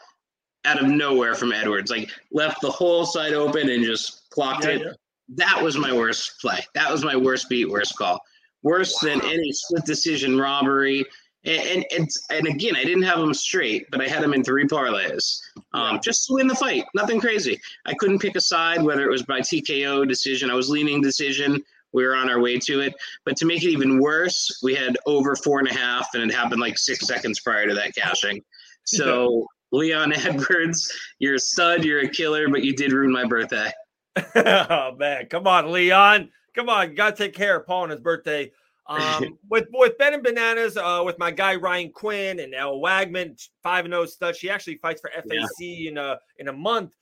out 0.66 0.82
of 0.82 0.88
nowhere 0.88 1.36
from 1.36 1.52
Edwards. 1.52 1.90
Like 1.90 2.10
left 2.32 2.62
the 2.62 2.70
whole 2.70 3.06
side 3.06 3.34
open 3.34 3.70
and 3.70 3.84
just 3.84 4.30
clocked 4.30 4.66
yeah, 4.66 4.72
it. 4.72 4.82
Yeah. 4.82 4.92
That 5.36 5.64
was 5.64 5.78
my 5.78 5.94
worst 5.94 6.40
play. 6.40 6.60
That 6.74 6.92
was 6.92 7.04
my 7.04 7.16
worst 7.16 7.50
beat, 7.50 7.70
worst 7.70 7.98
call. 7.98 8.20
Worse 8.64 9.02
wow. 9.02 9.10
than 9.10 9.26
any 9.26 9.52
split 9.52 9.86
decision 9.86 10.38
robbery. 10.38 11.06
And, 11.48 11.86
and 11.96 12.10
and 12.30 12.48
again, 12.48 12.76
I 12.76 12.84
didn't 12.84 13.04
have 13.04 13.20
them 13.20 13.34
straight, 13.34 13.90
but 13.90 14.02
I 14.02 14.08
had 14.08 14.22
them 14.22 14.34
in 14.34 14.44
three 14.44 14.68
parlays, 14.68 15.40
um, 15.74 16.00
just 16.04 16.28
to 16.28 16.34
win 16.34 16.48
the 16.48 16.56
fight. 16.56 16.84
Nothing 16.94 17.22
crazy. 17.22 17.60
I 17.86 17.94
couldn't 17.94 18.20
pick 18.20 18.36
a 18.36 18.42
side, 18.42 18.84
whether 18.84 19.04
it 19.04 19.10
was 19.10 19.24
by 19.24 19.40
TKO 19.40 20.06
decision. 20.08 20.52
I 20.52 20.56
was 20.56 20.70
leaning 20.70 21.02
decision. 21.02 21.64
We 21.94 22.06
were 22.06 22.16
on 22.16 22.30
our 22.30 22.42
way 22.42 22.60
to 22.60 22.82
it, 22.82 22.94
but 23.24 23.38
to 23.38 23.46
make 23.46 23.64
it 23.64 23.70
even 23.70 24.02
worse, 24.02 24.60
we 24.62 24.76
had 24.76 24.98
over 25.06 25.38
four 25.38 25.60
and 25.60 25.70
a 25.70 25.74
half, 25.74 26.10
and 26.14 26.30
it 26.30 26.36
happened 26.36 26.60
like 26.60 26.78
six 26.78 27.08
seconds 27.08 27.40
prior 27.40 27.68
to 27.68 27.74
that 27.76 27.96
cashing. 27.96 28.44
So 28.90 29.46
Leon 29.74 30.14
Edwards, 30.14 30.98
you're 31.20 31.36
a 31.36 31.40
stud, 31.40 31.84
you're 31.84 32.00
a 32.00 32.08
killer, 32.08 32.48
but 32.48 32.64
you 32.64 32.74
did 32.74 32.94
ruin 32.94 33.12
my 33.12 33.26
birthday. 33.26 33.70
oh 34.36 34.96
man, 34.96 35.26
come 35.26 35.46
on, 35.46 35.74
Leon. 35.74 36.30
Come 36.56 36.70
on, 36.70 36.92
you 36.92 36.96
gotta 36.96 37.18
take 37.18 37.34
care 37.34 37.58
of 37.58 37.68
Paul 37.68 37.84
on 37.84 37.90
his 37.90 38.00
birthday. 38.00 38.50
Um, 38.88 39.38
with 39.50 39.68
with 39.72 39.98
Ben 39.98 40.14
and 40.14 40.24
Bananas, 40.24 40.78
uh, 40.78 41.02
with 41.06 41.18
my 41.20 41.32
guy 41.32 41.56
Ryan 41.56 41.92
Quinn 41.92 42.40
and 42.40 42.54
El 42.54 42.80
Wagman, 42.80 43.38
five 43.64 43.86
and 43.86 43.94
zero 43.94 44.04
oh 44.04 44.06
stud. 44.06 44.36
She 44.36 44.50
actually 44.50 44.78
fights 44.78 45.02
for 45.02 45.12
FAC 45.12 45.50
yeah. 45.60 45.90
in 45.90 45.98
a 45.98 46.20
in 46.40 46.48
a 46.48 46.54
month. 46.54 46.94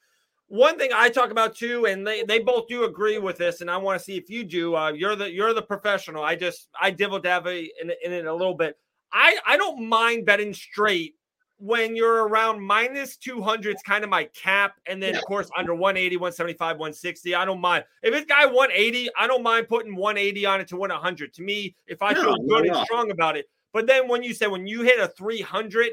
One 0.47 0.77
thing 0.77 0.91
I 0.93 1.09
talk 1.09 1.31
about 1.31 1.55
too, 1.55 1.85
and 1.85 2.05
they, 2.05 2.23
they 2.23 2.37
both 2.37 2.67
do 2.67 2.83
agree 2.83 3.17
with 3.17 3.37
this, 3.37 3.61
and 3.61 3.71
I 3.71 3.77
want 3.77 3.99
to 3.99 4.03
see 4.03 4.15
if 4.15 4.29
you 4.29 4.43
do. 4.43 4.75
Uh, 4.75 4.91
you're 4.91 5.15
the 5.15 5.31
you're 5.31 5.53
the 5.53 5.61
professional. 5.61 6.23
I 6.23 6.35
just 6.35 6.69
I 6.79 6.91
dibble 6.91 7.19
dabble 7.19 7.49
in, 7.49 7.91
in 8.03 8.11
it 8.11 8.25
a 8.25 8.33
little 8.33 8.53
bit. 8.53 8.77
I 9.11 9.37
I 9.45 9.57
don't 9.57 9.87
mind 9.87 10.25
betting 10.25 10.53
straight 10.53 11.15
when 11.57 11.95
you're 11.95 12.27
around 12.27 12.61
minus 12.61 13.17
200, 13.17 13.71
it's 13.71 13.83
kind 13.83 14.03
of 14.03 14.09
my 14.09 14.25
cap. 14.25 14.75
And 14.87 15.01
then, 15.01 15.15
of 15.15 15.23
course, 15.25 15.49
under 15.57 15.73
180, 15.73 16.17
175, 16.17 16.77
160, 16.77 17.35
I 17.35 17.45
don't 17.45 17.61
mind. 17.61 17.85
If 18.03 18.13
it's 18.13 18.25
guy 18.25 18.45
180, 18.45 19.09
I 19.17 19.27
don't 19.27 19.43
mind 19.43 19.67
putting 19.67 19.95
180 19.95 20.45
on 20.45 20.61
it 20.61 20.67
to 20.69 20.77
win 20.77 20.91
100. 20.91 21.33
To 21.33 21.43
me, 21.43 21.75
if 21.87 22.01
I 22.01 22.13
no, 22.13 22.21
feel 22.23 22.37
good 22.47 22.65
and 22.67 22.75
strong 22.85 23.11
about 23.11 23.37
it. 23.37 23.45
But 23.73 23.87
then 23.87 24.07
when 24.07 24.23
you 24.23 24.33
say 24.33 24.47
when 24.47 24.67
you 24.67 24.81
hit 24.81 24.99
a 24.99 25.07
300, 25.07 25.91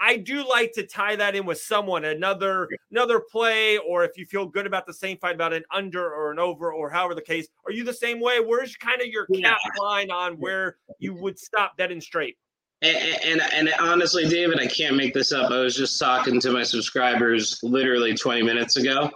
I 0.00 0.16
do 0.16 0.46
like 0.48 0.72
to 0.72 0.86
tie 0.86 1.16
that 1.16 1.36
in 1.36 1.46
with 1.46 1.60
someone, 1.60 2.04
another 2.04 2.68
another 2.90 3.20
play, 3.20 3.78
or 3.78 4.04
if 4.04 4.16
you 4.16 4.26
feel 4.26 4.46
good 4.46 4.66
about 4.66 4.86
the 4.86 4.92
same 4.92 5.18
fight, 5.18 5.36
about 5.36 5.52
an 5.52 5.64
under 5.72 6.12
or 6.12 6.32
an 6.32 6.38
over, 6.38 6.72
or 6.72 6.90
however 6.90 7.14
the 7.14 7.22
case. 7.22 7.48
Are 7.64 7.72
you 7.72 7.84
the 7.84 7.94
same 7.94 8.20
way? 8.20 8.40
Where's 8.40 8.74
kind 8.76 9.00
of 9.00 9.06
your 9.06 9.26
cap 9.26 9.58
line 9.80 10.10
on 10.10 10.34
where 10.34 10.76
you 10.98 11.14
would 11.14 11.38
stop 11.38 11.76
dead 11.76 11.92
and 11.92 12.02
straight? 12.02 12.36
And, 12.84 13.40
and, 13.42 13.42
and 13.52 13.74
honestly, 13.80 14.28
David, 14.28 14.60
I 14.60 14.66
can't 14.66 14.94
make 14.94 15.14
this 15.14 15.32
up. 15.32 15.50
I 15.50 15.60
was 15.60 15.74
just 15.74 15.98
talking 15.98 16.38
to 16.40 16.50
my 16.50 16.62
subscribers 16.62 17.58
literally 17.62 18.14
20 18.14 18.42
minutes 18.42 18.76
ago. 18.76 19.10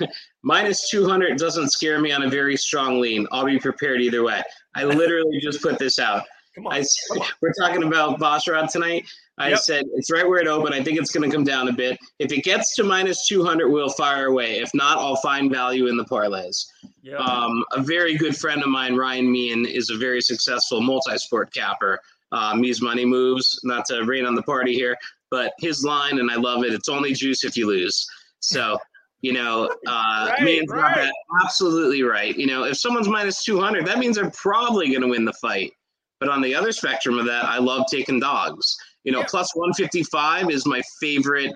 Minus 0.42 0.90
200 0.90 1.38
doesn't 1.38 1.70
scare 1.70 2.00
me 2.00 2.10
on 2.10 2.24
a 2.24 2.28
very 2.28 2.56
strong 2.56 3.00
lean. 3.00 3.26
I'll 3.30 3.44
be 3.44 3.60
prepared 3.60 4.00
either 4.00 4.24
way. 4.24 4.42
I 4.74 4.84
literally 4.84 5.38
just 5.40 5.62
put 5.62 5.78
this 5.78 6.00
out. 6.00 6.24
Come 6.56 6.66
on, 6.66 6.72
I, 6.72 6.84
come 7.08 7.22
on. 7.22 7.28
We're 7.42 7.52
talking 7.52 7.84
about 7.84 8.18
Basharat 8.18 8.72
tonight. 8.72 9.06
I 9.38 9.50
yep. 9.50 9.58
said 9.58 9.84
it's 9.94 10.10
right 10.10 10.26
where 10.26 10.40
it 10.40 10.48
opened. 10.48 10.74
I 10.74 10.82
think 10.82 10.98
it's 10.98 11.12
going 11.12 11.30
to 11.30 11.34
come 11.34 11.44
down 11.44 11.68
a 11.68 11.72
bit. 11.72 11.98
If 12.18 12.32
it 12.32 12.42
gets 12.42 12.74
to 12.76 12.82
minus 12.84 13.28
200, 13.28 13.68
we'll 13.68 13.90
fire 13.90 14.26
away. 14.26 14.58
If 14.58 14.70
not, 14.72 14.98
I'll 14.98 15.16
find 15.16 15.52
value 15.52 15.88
in 15.88 15.96
the 15.96 16.06
parlays. 16.06 16.64
Yep. 17.02 17.20
Um, 17.20 17.62
a 17.72 17.82
very 17.82 18.16
good 18.16 18.36
friend 18.36 18.62
of 18.62 18.68
mine, 18.68 18.96
Ryan 18.96 19.30
Meehan, 19.30 19.66
is 19.66 19.90
a 19.90 19.96
very 19.98 20.22
successful 20.22 20.80
multi 20.80 21.18
sport 21.18 21.52
capper 21.52 22.00
uh, 22.32 22.54
Me's 22.56 22.82
money 22.82 23.04
moves. 23.04 23.60
Not 23.64 23.84
to 23.86 24.04
rain 24.04 24.24
on 24.24 24.34
the 24.34 24.42
party 24.42 24.74
here, 24.74 24.96
but 25.30 25.52
his 25.58 25.84
line, 25.84 26.18
and 26.18 26.30
I 26.30 26.36
love 26.36 26.64
it. 26.64 26.72
It's 26.72 26.88
only 26.88 27.12
juice 27.12 27.44
if 27.44 27.56
you 27.56 27.66
lose. 27.66 28.06
So. 28.40 28.78
You 29.22 29.32
know, 29.32 29.64
uh, 29.88 30.28
right, 30.30 30.42
Meehan's 30.42 30.70
right. 30.70 31.10
absolutely 31.42 32.02
right. 32.02 32.36
You 32.36 32.46
know, 32.46 32.64
if 32.64 32.76
someone's 32.76 33.08
minus 33.08 33.42
200, 33.44 33.86
that 33.86 33.98
means 33.98 34.16
they're 34.16 34.30
probably 34.30 34.88
going 34.88 35.00
to 35.00 35.08
win 35.08 35.24
the 35.24 35.32
fight. 35.32 35.72
But 36.20 36.28
on 36.28 36.40
the 36.40 36.54
other 36.54 36.70
spectrum 36.72 37.18
of 37.18 37.26
that, 37.26 37.44
I 37.44 37.58
love 37.58 37.86
taking 37.90 38.20
dogs. 38.20 38.76
You 39.04 39.12
know, 39.12 39.20
yeah. 39.20 39.26
plus 39.28 39.54
155 39.54 40.50
is 40.50 40.66
my 40.66 40.82
favorite 41.00 41.52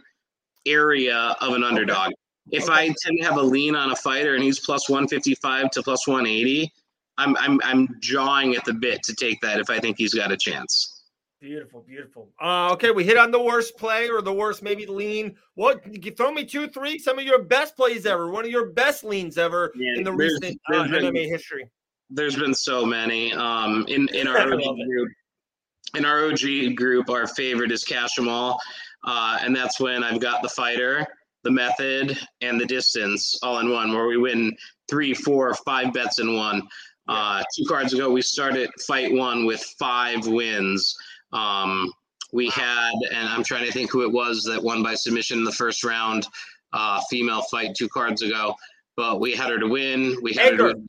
area 0.67 1.37
of 1.41 1.55
an 1.55 1.65
underdog. 1.65 2.09
Okay. 2.09 2.15
If 2.53 2.65
okay. 2.65 2.73
I 2.73 2.95
tend 3.03 3.19
to 3.19 3.25
have 3.25 3.37
a 3.37 3.43
lean 3.43 3.75
on 3.75 3.93
a 3.93 3.97
fighter 3.97 4.35
and 4.35 4.43
he's 4.43 4.61
plus 4.61 4.89
155 4.89 5.71
to 5.71 5.83
plus 5.83 6.07
180, 6.07 6.73
I'm 7.21 7.37
I'm 7.37 7.61
I'm 7.63 7.89
jawing 8.01 8.55
at 8.57 8.65
the 8.65 8.75
bit 8.75 9.03
to 9.05 9.15
take 9.15 9.41
that 9.43 9.61
if 9.61 9.71
I 9.71 9.79
think 9.79 9.99
he's 9.99 10.15
got 10.15 10.33
a 10.33 10.37
chance. 10.37 11.01
Beautiful, 11.41 11.83
beautiful. 11.89 12.29
Uh, 12.41 12.71
okay, 12.73 12.91
we 12.91 13.03
hit 13.03 13.17
on 13.17 13.31
the 13.31 13.41
worst 13.41 13.79
play 13.79 14.11
or 14.11 14.21
the 14.21 14.33
worst 14.33 14.63
maybe 14.63 14.85
lean. 14.85 15.37
What? 15.55 15.83
Throw 16.17 16.33
me 16.33 16.45
two, 16.45 16.69
three. 16.69 16.99
Some 16.99 17.19
of 17.19 17.25
your 17.25 17.43
best 17.43 17.77
plays 17.77 18.05
ever. 18.05 18.31
One 18.31 18.45
of 18.45 18.51
your 18.51 18.67
best 18.73 19.05
leans 19.05 19.39
ever 19.39 19.73
yeah, 19.75 19.97
in 19.97 20.05
the 20.05 20.13
recent 20.13 20.61
uh, 20.73 20.87
been, 20.89 21.05
MMA 21.05 21.29
history. 21.29 21.71
There's 22.11 22.37
been 22.37 22.53
so 22.53 22.85
many. 22.85 23.33
Um, 23.33 23.87
in 23.89 24.09
in 24.09 24.29
our 24.29 24.53
OG 24.53 24.77
group, 24.87 25.09
in 25.95 26.05
our 26.05 26.27
OG 26.27 26.77
group, 26.77 27.09
our 27.09 27.27
favorite 27.27 27.73
is 27.73 27.85
Cash 27.85 28.19
All, 28.19 28.61
uh, 29.05 29.39
and 29.41 29.57
that's 29.57 29.81
when 29.81 30.05
I've 30.05 30.21
got 30.21 30.43
the 30.43 30.49
fighter, 30.51 31.07
the 31.43 31.51
method, 31.51 32.19
and 32.43 32.61
the 32.61 32.67
distance 32.67 33.39
all 33.43 33.61
in 33.61 33.71
one, 33.71 33.95
where 33.95 34.07
we 34.07 34.19
win 34.19 34.55
three, 34.91 35.15
four, 35.15 35.55
five 35.55 35.95
bets 35.95 36.19
in 36.19 36.37
one. 36.37 36.69
Uh, 37.11 37.43
two 37.57 37.65
cards 37.65 37.93
ago, 37.93 38.09
we 38.09 38.23
started 38.23 38.71
fight 38.87 39.13
one 39.13 39.45
with 39.45 39.61
five 39.81 40.29
wins. 40.29 40.97
Um, 41.33 41.93
we 42.33 42.49
had, 42.51 42.93
and 43.13 43.29
I'm 43.29 43.43
trying 43.43 43.67
to 43.67 43.73
think 43.73 43.91
who 43.91 44.03
it 44.03 44.13
was 44.13 44.45
that 44.45 44.63
won 44.63 44.83
by 44.83 44.95
submission 44.95 45.39
in 45.39 45.45
the 45.45 45.51
first 45.51 45.83
round, 45.83 46.29
uh, 46.73 47.01
female 47.11 47.43
fight 47.43 47.75
two 47.77 47.89
cards 47.89 48.23
ago. 48.23 48.55
But 48.97 49.19
we 49.19 49.33
had 49.33 49.51
her 49.51 49.59
to 49.59 49.67
win. 49.67 50.19
We 50.23 50.35
had 50.35 50.55
Egger. 50.55 50.63
her 50.63 50.73
to 50.75 50.81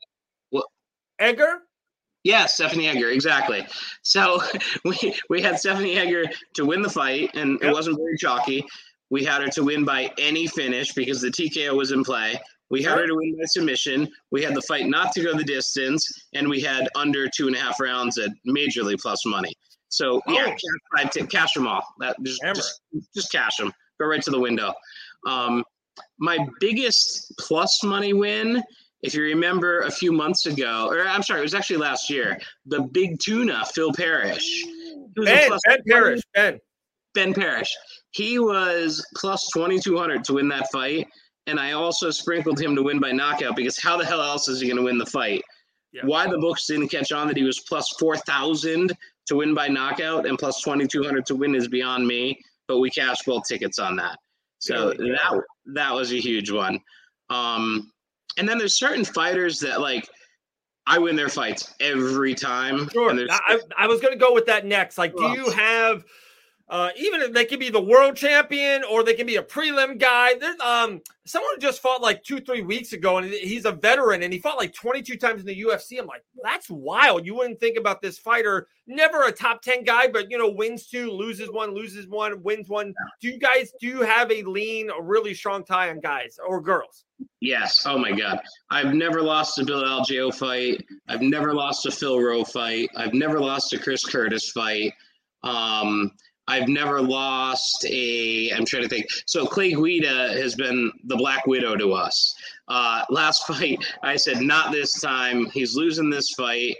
win. 0.52 0.62
Egger? 1.18 1.58
Yes, 2.22 2.54
Stephanie 2.54 2.86
Egger, 2.86 3.08
exactly. 3.08 3.66
So 4.02 4.40
we 4.84 5.14
we 5.28 5.42
had 5.42 5.58
Stephanie 5.58 5.96
Egger 5.96 6.26
to 6.54 6.64
win 6.64 6.82
the 6.82 6.90
fight, 6.90 7.30
and 7.34 7.58
yep. 7.60 7.70
it 7.70 7.72
wasn't 7.72 7.98
very 7.98 8.16
chalky. 8.16 8.64
We 9.10 9.24
had 9.24 9.42
her 9.42 9.48
to 9.48 9.64
win 9.64 9.84
by 9.84 10.12
any 10.18 10.46
finish 10.46 10.92
because 10.92 11.20
the 11.20 11.30
TKO 11.30 11.76
was 11.76 11.90
in 11.90 12.04
play. 12.04 12.40
We 12.72 12.82
had 12.82 12.98
her 12.98 13.06
to 13.06 13.14
win 13.14 13.36
by 13.36 13.44
submission. 13.44 14.08
We 14.30 14.42
had 14.42 14.54
the 14.54 14.62
fight 14.62 14.86
not 14.86 15.12
to 15.12 15.22
go 15.22 15.36
the 15.36 15.44
distance, 15.44 16.10
and 16.32 16.48
we 16.48 16.58
had 16.58 16.88
under 16.96 17.28
two 17.28 17.46
and 17.46 17.54
a 17.54 17.58
half 17.58 17.78
rounds 17.78 18.16
at 18.16 18.30
majorly 18.48 18.98
plus 18.98 19.26
money. 19.26 19.52
So 19.90 20.22
yeah, 20.26 20.54
oh. 20.56 21.02
cash, 21.04 21.26
cash 21.28 21.52
them 21.52 21.66
all. 21.66 21.84
That 22.00 22.16
just, 22.22 22.40
just, 22.54 22.80
just 23.14 23.30
cash 23.30 23.58
them. 23.58 23.74
Go 24.00 24.06
right 24.06 24.22
to 24.22 24.30
the 24.30 24.40
window. 24.40 24.72
Um, 25.26 25.62
my 26.18 26.38
biggest 26.60 27.34
plus 27.38 27.84
money 27.84 28.14
win, 28.14 28.62
if 29.02 29.12
you 29.12 29.22
remember 29.22 29.80
a 29.80 29.90
few 29.90 30.10
months 30.10 30.46
ago, 30.46 30.88
or 30.90 31.06
I'm 31.06 31.22
sorry, 31.22 31.40
it 31.40 31.44
was 31.44 31.54
actually 31.54 31.76
last 31.76 32.08
year. 32.08 32.40
The 32.64 32.80
big 32.80 33.18
tuna, 33.18 33.66
Phil 33.74 33.92
Parrish. 33.92 34.64
Ben, 35.14 35.50
ben 35.68 35.78
Parrish. 35.86 36.22
Ben. 36.34 36.58
Ben 37.12 37.34
Parrish. 37.34 37.76
He 38.12 38.38
was 38.38 39.04
plus 39.14 39.50
2,200 39.52 40.24
to 40.24 40.32
win 40.32 40.48
that 40.48 40.72
fight 40.72 41.06
and 41.46 41.58
I 41.58 41.72
also 41.72 42.10
sprinkled 42.10 42.60
him 42.60 42.76
to 42.76 42.82
win 42.82 43.00
by 43.00 43.12
knockout 43.12 43.56
because 43.56 43.80
how 43.80 43.96
the 43.96 44.04
hell 44.04 44.22
else 44.22 44.48
is 44.48 44.60
he 44.60 44.68
going 44.68 44.76
to 44.76 44.84
win 44.84 44.98
the 44.98 45.06
fight? 45.06 45.42
Yeah. 45.92 46.02
Why 46.04 46.26
the 46.26 46.38
books 46.38 46.66
didn't 46.66 46.88
catch 46.88 47.12
on 47.12 47.26
that 47.28 47.36
he 47.36 47.42
was 47.42 47.60
plus 47.60 47.88
4,000 47.98 48.92
to 49.26 49.36
win 49.36 49.54
by 49.54 49.68
knockout 49.68 50.26
and 50.26 50.38
plus 50.38 50.62
2,200 50.62 51.26
to 51.26 51.36
win 51.36 51.54
is 51.54 51.68
beyond 51.68 52.06
me, 52.06 52.40
but 52.68 52.78
we 52.78 52.90
cashed 52.90 53.26
both 53.26 53.46
tickets 53.46 53.78
on 53.78 53.96
that. 53.96 54.18
So 54.58 54.92
yeah. 54.98 55.14
that 55.14 55.42
that 55.74 55.94
was 55.94 56.12
a 56.12 56.20
huge 56.20 56.50
one. 56.50 56.78
Um, 57.28 57.92
and 58.38 58.48
then 58.48 58.58
there's 58.58 58.78
certain 58.78 59.04
fighters 59.04 59.58
that 59.60 59.80
like 59.80 60.08
I 60.86 60.98
win 60.98 61.16
their 61.16 61.28
fights 61.28 61.74
every 61.80 62.34
time. 62.34 62.88
Sure. 62.90 63.14
I, 63.30 63.58
I 63.76 63.86
was 63.86 64.00
going 64.00 64.12
to 64.12 64.18
go 64.18 64.32
with 64.32 64.46
that 64.46 64.64
next. 64.64 64.98
Like, 64.98 65.14
do 65.14 65.24
you 65.30 65.50
have– 65.50 66.04
uh, 66.72 66.88
even 66.96 67.20
if 67.20 67.34
they 67.34 67.44
can 67.44 67.58
be 67.58 67.68
the 67.68 67.78
world 67.78 68.16
champion 68.16 68.82
or 68.90 69.04
they 69.04 69.12
can 69.12 69.26
be 69.26 69.36
a 69.36 69.42
prelim 69.42 69.98
guy. 69.98 70.32
There's 70.40 70.58
um 70.60 71.02
someone 71.26 71.60
just 71.60 71.82
fought 71.82 72.00
like 72.00 72.24
two, 72.24 72.40
three 72.40 72.62
weeks 72.62 72.94
ago, 72.94 73.18
and 73.18 73.30
he's 73.30 73.66
a 73.66 73.72
veteran 73.72 74.22
and 74.22 74.32
he 74.32 74.38
fought 74.38 74.56
like 74.56 74.72
22 74.72 75.18
times 75.18 75.42
in 75.42 75.46
the 75.46 75.62
UFC. 75.64 76.00
I'm 76.00 76.06
like, 76.06 76.24
that's 76.42 76.70
wild. 76.70 77.26
You 77.26 77.34
wouldn't 77.34 77.60
think 77.60 77.76
about 77.76 78.00
this 78.00 78.18
fighter, 78.18 78.68
never 78.86 79.24
a 79.24 79.32
top 79.32 79.60
10 79.60 79.84
guy, 79.84 80.08
but 80.08 80.30
you 80.30 80.38
know, 80.38 80.48
wins 80.48 80.86
two, 80.86 81.10
loses 81.10 81.50
one, 81.50 81.74
loses 81.74 82.08
one, 82.08 82.42
wins 82.42 82.70
one. 82.70 82.94
Do 83.20 83.28
you 83.28 83.38
guys 83.38 83.70
do 83.78 83.86
you 83.86 84.00
have 84.00 84.32
a 84.32 84.42
lean, 84.44 84.88
a 84.88 85.02
really 85.02 85.34
strong 85.34 85.64
tie 85.64 85.90
on 85.90 86.00
guys 86.00 86.38
or 86.48 86.62
girls? 86.62 87.04
Yes. 87.40 87.84
Oh 87.86 87.98
my 87.98 88.12
God. 88.12 88.40
I've 88.70 88.94
never 88.94 89.20
lost 89.20 89.58
a 89.58 89.64
Bill 89.66 89.82
Algeo 89.82 90.34
fight. 90.34 90.82
I've 91.06 91.20
never 91.20 91.52
lost 91.52 91.84
a 91.84 91.90
Phil 91.90 92.18
Rowe 92.18 92.44
fight. 92.44 92.88
I've 92.96 93.12
never 93.12 93.38
lost 93.38 93.74
a 93.74 93.78
Chris 93.78 94.06
Curtis 94.06 94.50
fight. 94.52 94.94
Um, 95.44 96.12
I've 96.48 96.68
never 96.68 97.00
lost 97.00 97.84
a. 97.88 98.50
I'm 98.50 98.64
trying 98.64 98.82
to 98.82 98.88
think. 98.88 99.06
So 99.26 99.46
Clay 99.46 99.72
Guida 99.72 100.32
has 100.34 100.54
been 100.54 100.90
the 101.04 101.16
Black 101.16 101.46
Widow 101.46 101.76
to 101.76 101.92
us. 101.92 102.34
Uh, 102.68 103.04
last 103.10 103.46
fight, 103.46 103.84
I 104.02 104.16
said 104.16 104.40
not 104.40 104.72
this 104.72 105.00
time. 105.00 105.46
He's 105.46 105.76
losing 105.76 106.10
this 106.10 106.30
fight, 106.30 106.76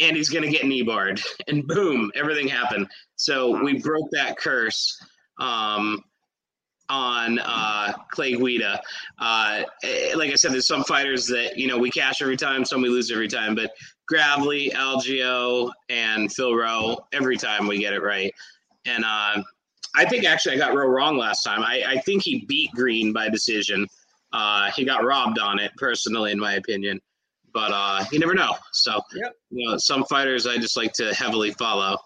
and 0.00 0.16
he's 0.16 0.28
going 0.28 0.44
to 0.44 0.50
get 0.50 0.66
knee 0.66 0.82
barred. 0.82 1.20
And 1.48 1.66
boom, 1.66 2.10
everything 2.16 2.48
happened. 2.48 2.88
So 3.14 3.62
we 3.62 3.78
broke 3.78 4.10
that 4.12 4.36
curse. 4.36 5.00
Um, 5.38 6.02
on 6.88 7.40
uh, 7.40 7.92
Clay 8.12 8.36
Guida. 8.36 8.80
Uh, 9.18 9.64
eh, 9.82 10.12
like 10.14 10.30
I 10.30 10.36
said, 10.36 10.52
there's 10.52 10.68
some 10.68 10.84
fighters 10.84 11.26
that 11.26 11.58
you 11.58 11.66
know 11.66 11.76
we 11.76 11.90
cash 11.90 12.22
every 12.22 12.36
time, 12.36 12.64
some 12.64 12.80
we 12.80 12.88
lose 12.88 13.10
every 13.10 13.26
time. 13.26 13.56
But 13.56 13.72
Gravely, 14.08 14.70
Algeo, 14.70 15.72
and 15.88 16.32
Phil 16.32 16.54
Rowe, 16.54 16.98
every 17.12 17.36
time 17.36 17.66
we 17.66 17.78
get 17.78 17.92
it 17.92 18.02
right. 18.02 18.32
And 18.86 19.04
uh, 19.04 19.42
I 19.94 20.04
think 20.04 20.24
actually 20.24 20.54
I 20.54 20.58
got 20.58 20.74
real 20.74 20.88
wrong 20.88 21.16
last 21.18 21.42
time. 21.42 21.62
I, 21.62 21.82
I 21.86 21.98
think 21.98 22.22
he 22.22 22.44
beat 22.46 22.70
Green 22.72 23.12
by 23.12 23.28
decision. 23.28 23.86
Uh, 24.32 24.70
he 24.72 24.84
got 24.84 25.04
robbed 25.04 25.38
on 25.38 25.58
it, 25.58 25.72
personally, 25.76 26.32
in 26.32 26.38
my 26.38 26.54
opinion. 26.54 27.00
But 27.52 27.72
uh, 27.72 28.04
you 28.12 28.18
never 28.18 28.34
know. 28.34 28.54
So, 28.72 29.00
yep. 29.14 29.34
you 29.50 29.68
know, 29.68 29.78
some 29.78 30.04
fighters 30.04 30.46
I 30.46 30.58
just 30.58 30.76
like 30.76 30.92
to 30.94 31.14
heavily 31.14 31.52
follow. 31.52 31.96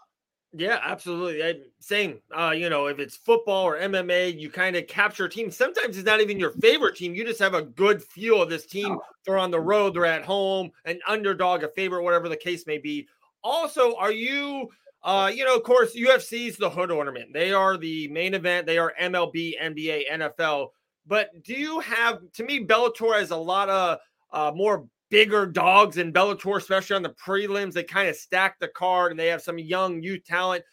Yeah, 0.53 0.81
absolutely. 0.83 1.45
I, 1.45 1.55
same. 1.81 2.21
Uh, 2.37 2.51
you 2.51 2.71
know, 2.71 2.87
if 2.87 2.99
it's 2.99 3.17
football 3.17 3.65
or 3.65 3.79
MMA, 3.79 4.39
you 4.39 4.51
kind 4.51 4.75
of 4.75 4.87
capture 4.89 5.27
a 5.27 5.31
team. 5.31 5.51
Sometimes 5.51 5.97
it's 5.97 6.07
not 6.07 6.21
even 6.21 6.41
your 6.41 6.51
favorite 6.53 6.97
team. 6.97 7.15
You 7.15 7.25
just 7.25 7.39
have 7.39 7.55
a 7.55 7.63
good 7.63 8.03
feel 8.03 8.43
of 8.43 8.49
this 8.49 8.67
team. 8.67 8.99
They're 9.25 9.39
on 9.39 9.53
the 9.53 9.61
road, 9.61 9.95
they're 9.95 10.07
at 10.07 10.25
home, 10.25 10.71
an 10.87 10.99
underdog, 11.07 11.63
a 11.63 11.69
favorite, 11.69 12.03
whatever 12.03 12.29
the 12.29 12.37
case 12.37 12.67
may 12.67 12.79
be. 12.79 13.07
Also, 13.45 13.95
are 13.97 14.13
you 14.13 14.69
uh, 15.03 15.31
you 15.35 15.45
know, 15.45 15.57
of 15.57 15.63
course, 15.63 15.97
UFC 15.97 16.49
is 16.49 16.57
the 16.57 16.69
hood 16.69 16.91
ornament. 16.91 17.33
They 17.33 17.53
are 17.53 17.77
the 17.77 18.09
main 18.09 18.35
event. 18.35 18.67
They 18.67 18.79
are 18.79 18.93
MLB, 19.01 19.55
NBA, 19.61 20.11
NFL. 20.13 20.69
But 21.07 21.43
do 21.43 21.55
you 21.55 21.81
have, 21.81 22.21
to 22.35 22.45
me, 22.45 22.65
Bellator 22.65 23.19
has 23.19 23.31
a 23.31 23.37
lot 23.37 23.69
of 23.69 23.99
uh, 24.33 24.53
more 24.55 24.87
bigger 25.11 25.47
dogs 25.47 25.97
in 25.97 26.13
Bellator, 26.13 26.57
especially 26.57 26.97
on 26.97 27.03
the 27.03 27.15
prelims. 27.25 27.73
They 27.73 27.83
kind 27.83 28.09
of 28.09 28.17
stack 28.17 28.59
the 28.59 28.69
card 28.69 29.11
and 29.11 29.19
they 29.19 29.29
have 29.29 29.43
some 29.43 29.59
young 29.59 30.03
youth 30.03 30.25
talent. 30.25 30.65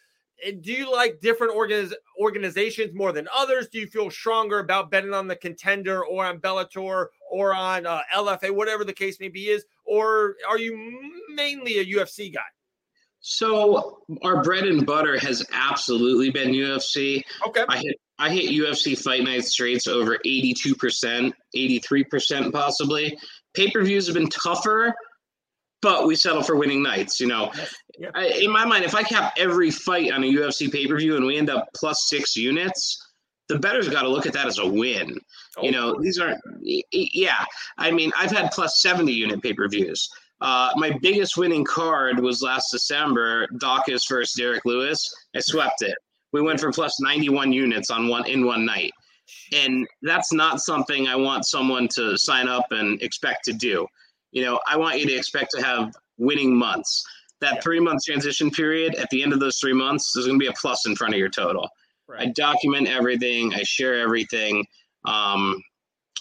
Do 0.60 0.72
you 0.72 0.92
like 0.92 1.20
different 1.20 1.54
organiz- 1.54 1.94
organizations 2.20 2.94
more 2.94 3.12
than 3.12 3.26
others? 3.34 3.68
Do 3.68 3.78
you 3.80 3.88
feel 3.88 4.10
stronger 4.10 4.60
about 4.60 4.90
betting 4.90 5.12
on 5.12 5.26
the 5.26 5.34
contender 5.34 6.04
or 6.04 6.24
on 6.24 6.38
Bellator 6.38 7.06
or 7.30 7.54
on 7.54 7.86
uh, 7.86 8.02
LFA, 8.14 8.54
whatever 8.54 8.84
the 8.84 8.92
case 8.92 9.18
may 9.18 9.28
be? 9.28 9.48
Is 9.48 9.64
or 9.84 10.36
are 10.48 10.58
you 10.58 11.00
mainly 11.34 11.78
a 11.78 11.84
UFC 11.84 12.32
guy? 12.32 12.40
So 13.30 13.98
our 14.22 14.42
bread 14.42 14.64
and 14.64 14.86
butter 14.86 15.18
has 15.18 15.44
absolutely 15.52 16.30
been 16.30 16.48
UFC. 16.48 17.22
Okay. 17.46 17.62
I 17.68 17.76
hit 17.76 17.96
I 18.18 18.30
hit 18.30 18.50
UFC 18.50 18.98
fight 18.98 19.22
night 19.22 19.44
straights 19.44 19.86
over 19.86 20.18
82%, 20.26 21.32
83% 21.54 22.52
possibly 22.52 23.16
pay 23.54 23.70
per 23.70 23.84
views 23.84 24.06
have 24.06 24.14
been 24.14 24.30
tougher, 24.30 24.94
but 25.82 26.06
we 26.06 26.14
settle 26.14 26.42
for 26.42 26.56
winning 26.56 26.82
nights. 26.82 27.20
You 27.20 27.26
know. 27.26 27.52
I, 28.14 28.28
in 28.28 28.50
my 28.50 28.64
mind, 28.64 28.86
if 28.86 28.94
I 28.94 29.02
cap 29.02 29.34
every 29.36 29.70
fight 29.70 30.10
on 30.10 30.24
a 30.24 30.26
UFC 30.26 30.72
pay 30.72 30.86
per 30.86 30.96
view 30.96 31.16
and 31.16 31.26
we 31.26 31.36
end 31.36 31.50
up 31.50 31.68
plus 31.76 32.08
six 32.08 32.34
units, 32.34 33.06
the 33.50 33.58
bettor's 33.58 33.90
got 33.90 34.02
to 34.02 34.08
look 34.08 34.24
at 34.24 34.32
that 34.32 34.46
as 34.46 34.58
a 34.58 34.66
win. 34.66 35.18
Oh, 35.58 35.64
you 35.64 35.70
know, 35.70 36.00
these 36.00 36.18
aren't. 36.18 36.40
Yeah, 36.62 37.44
I 37.76 37.90
mean, 37.90 38.10
I've 38.16 38.30
had 38.30 38.52
plus 38.52 38.80
seventy 38.80 39.12
unit 39.12 39.42
pay 39.42 39.52
per 39.52 39.68
views. 39.68 40.08
Uh, 40.40 40.70
my 40.76 40.96
biggest 41.02 41.36
winning 41.36 41.64
card 41.64 42.20
was 42.20 42.42
last 42.42 42.70
December, 42.70 43.48
Daukaus 43.54 44.08
versus 44.08 44.34
Derrick 44.34 44.64
Lewis. 44.64 45.12
I 45.34 45.40
swept 45.40 45.82
it. 45.82 45.96
We 46.32 46.42
went 46.42 46.60
for 46.60 46.70
plus 46.70 47.00
91 47.00 47.52
units 47.52 47.90
on 47.90 48.08
one 48.08 48.26
in 48.26 48.46
one 48.46 48.64
night. 48.64 48.92
And 49.52 49.86
that's 50.02 50.32
not 50.32 50.60
something 50.60 51.08
I 51.08 51.16
want 51.16 51.46
someone 51.46 51.88
to 51.88 52.16
sign 52.16 52.48
up 52.48 52.66
and 52.70 53.00
expect 53.02 53.44
to 53.46 53.52
do. 53.52 53.86
You 54.32 54.44
know, 54.44 54.60
I 54.66 54.76
want 54.76 55.00
you 55.00 55.06
to 55.06 55.14
expect 55.14 55.50
to 55.52 55.62
have 55.62 55.94
winning 56.18 56.54
months. 56.54 57.04
That 57.40 57.56
yeah. 57.56 57.60
three 57.60 57.80
month 57.80 58.04
transition 58.04 58.50
period, 58.50 58.94
at 58.96 59.08
the 59.10 59.22
end 59.22 59.32
of 59.32 59.40
those 59.40 59.58
three 59.58 59.72
months, 59.72 60.12
there's 60.12 60.26
going 60.26 60.38
to 60.38 60.42
be 60.42 60.48
a 60.48 60.52
plus 60.60 60.86
in 60.86 60.96
front 60.96 61.14
of 61.14 61.20
your 61.20 61.28
total. 61.28 61.68
Right. 62.06 62.28
I 62.28 62.32
document 62.32 62.88
everything, 62.88 63.54
I 63.54 63.62
share 63.62 64.00
everything. 64.00 64.66
Um, 65.04 65.62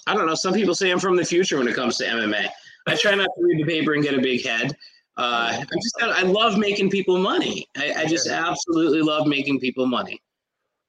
I 0.06 0.13
don't 0.13 0.25
know. 0.25 0.36
Some 0.36 0.53
people 0.53 0.75
say 0.75 0.91
I'm 0.91 0.99
from 0.99 1.15
the 1.15 1.25
future 1.25 1.58
when 1.58 1.67
it 1.67 1.75
comes 1.75 1.97
to 1.97 2.06
MMA. 2.06 2.49
I 2.88 2.95
try 2.95 3.15
not 3.15 3.30
to 3.38 3.43
read 3.43 3.60
the 3.60 3.65
paper 3.65 3.93
and 3.93 4.04
get 4.04 4.13
a 4.13 4.21
big 4.21 4.45
head. 4.45 4.76
Uh, 5.17 5.54
I 5.60 5.65
just 5.82 6.02
I 6.02 6.21
love 6.21 6.58
making 6.58 6.89
people 6.89 7.17
money. 7.17 7.67
I, 7.76 7.93
I 7.97 8.06
just 8.06 8.28
absolutely 8.28 9.02
love 9.02 9.28
making 9.28 9.60
people 9.60 9.86
money 9.86 10.21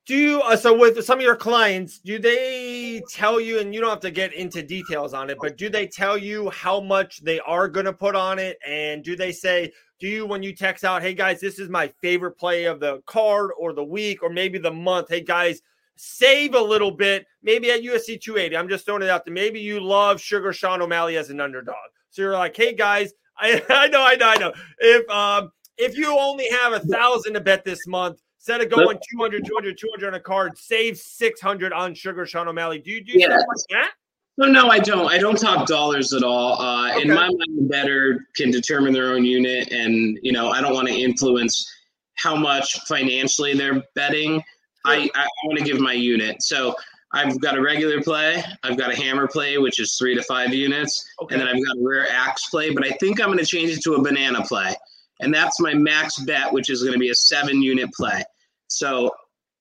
do 0.09 0.17
you 0.17 0.41
uh, 0.41 0.57
so 0.57 0.77
with 0.77 1.05
some 1.05 1.19
of 1.19 1.23
your 1.23 1.37
clients 1.37 1.99
do 1.99 2.19
they 2.19 3.03
tell 3.11 3.39
you 3.39 3.61
and 3.61 3.75
you 3.75 3.81
don't 3.81 3.91
have 3.91 4.01
to 4.01 4.11
get 4.11 4.33
into 4.33 4.63
details 4.63 5.13
on 5.13 5.29
it 5.29 5.37
but 5.41 5.59
do 5.59 5.69
they 5.69 5.87
tell 5.87 6.17
you 6.17 6.49
how 6.49 6.81
much 6.81 7.23
they 7.23 7.39
are 7.41 7.69
going 7.69 7.85
to 7.85 7.93
put 7.93 8.17
on 8.17 8.39
it 8.39 8.59
and 8.67 9.05
do 9.05 9.15
they 9.15 9.31
say 9.31 9.71
do 10.01 10.09
you 10.09 10.25
when 10.25 10.43
you 10.43 10.55
text 10.55 10.83
out 10.83 11.03
hey 11.03 11.13
guys 11.13 11.41
this 11.41 11.59
is 11.59 11.69
my 11.69 11.87
favorite 12.01 12.39
play 12.39 12.65
of 12.65 12.81
the 12.81 13.03
card 13.05 13.51
or 13.59 13.75
the 13.75 13.85
week 13.85 14.23
or 14.23 14.31
maybe 14.31 14.57
the 14.57 14.73
month 14.73 15.09
hey 15.11 15.21
guys 15.21 15.61
save 15.99 16.55
a 16.55 16.61
little 16.61 16.91
bit 16.91 17.27
maybe 17.43 17.71
at 17.71 17.83
UFC 17.83 18.21
280 18.21 18.57
i'm 18.57 18.69
just 18.69 18.85
throwing 18.85 19.03
it 19.03 19.11
out 19.11 19.25
there 19.25 19.35
maybe 19.35 19.61
you 19.61 19.81
love 19.81 20.21
sugar 20.21 20.53
sean 20.53 20.81
o'malley 20.81 21.17
as 21.17 21.31
an 21.31 21.41
underdog 21.41 21.75
so 22.11 22.23
you're 22.23 22.33
like 22.33 22.57
hey 22.57 22.75
guys 22.75 23.13
i, 23.39 23.63
I 23.69 23.89
know 23.89 24.03
i 24.03 24.15
know 24.17 24.29
i 24.29 24.37
know 24.37 24.53
if 24.79 25.09
um 25.11 25.51
if 25.77 25.97
you 25.97 26.19
only 26.19 26.49
have 26.51 26.73
a 26.73 26.81
thousand 26.81 27.35
to 27.35 27.41
bet 27.41 27.65
this 27.65 27.87
month 27.87 28.21
Instead 28.39 28.61
of 28.63 28.71
going 28.71 28.99
200, 29.11 29.45
200, 29.45 29.77
200 29.77 30.07
on 30.09 30.15
a 30.15 30.21
card, 30.21 30.57
save 30.57 30.97
600 30.97 31.73
on 31.73 31.93
Sugar 31.93 32.25
Sean 32.25 32.47
O'Malley. 32.49 32.79
Do 32.79 32.91
you 32.91 33.05
do 33.05 33.13
yeah. 33.15 33.29
like 33.29 33.41
that? 33.71 33.91
No, 34.39 34.47
no, 34.47 34.69
I 34.69 34.79
don't. 34.79 35.11
I 35.11 35.19
don't 35.19 35.37
talk 35.37 35.67
dollars 35.67 36.13
at 36.13 36.23
all. 36.23 36.59
Uh, 36.63 36.93
okay. 36.93 37.03
In 37.03 37.09
my 37.09 37.27
mind, 37.27 37.59
the 37.59 37.67
better 37.69 38.27
can 38.37 38.53
determine 38.53 38.93
their 38.93 39.13
own 39.13 39.25
unit, 39.25 39.73
and 39.73 40.19
you 40.23 40.31
know, 40.31 40.51
I 40.51 40.61
don't 40.61 40.73
want 40.73 40.87
to 40.87 40.95
influence 40.95 41.69
how 42.15 42.37
much 42.37 42.79
financially 42.87 43.55
they're 43.55 43.83
betting. 43.97 44.41
I, 44.89 45.11
I 45.15 45.27
want 45.45 45.59
to 45.59 45.65
give 45.65 45.81
my 45.81 45.93
unit. 45.93 46.43
So 46.43 46.75
I've 47.13 47.41
got 47.41 47.57
a 47.57 47.61
regular 47.61 48.03
play, 48.03 48.43
I've 48.63 48.77
got 48.77 48.93
a 48.93 48.97
hammer 48.97 49.27
play, 49.27 49.59
which 49.59 49.79
is 49.81 49.97
three 49.97 50.15
to 50.15 50.23
five 50.23 50.53
units, 50.53 51.09
okay. 51.23 51.35
and 51.35 51.41
then 51.41 51.49
I've 51.49 51.65
got 51.65 51.77
a 51.77 51.81
rare 51.81 52.07
axe 52.11 52.49
play. 52.49 52.71
But 52.75 52.87
I 52.87 52.91
think 52.93 53.21
I'm 53.21 53.29
going 53.29 53.39
to 53.39 53.47
change 53.47 53.71
it 53.71 53.83
to 53.85 53.95
a 53.95 54.03
banana 54.03 54.43
play 54.45 54.75
and 55.21 55.35
that's 55.35 55.61
my 55.61 55.75
max 55.75 56.19
bet, 56.21 56.53
which 56.53 56.71
is 56.71 56.83
going 56.83 56.93
to 56.93 56.99
be 56.99 57.11
a 57.11 57.15
seven 57.15 57.63
unit 57.63 57.93
play. 57.93 58.23
So 58.69 59.11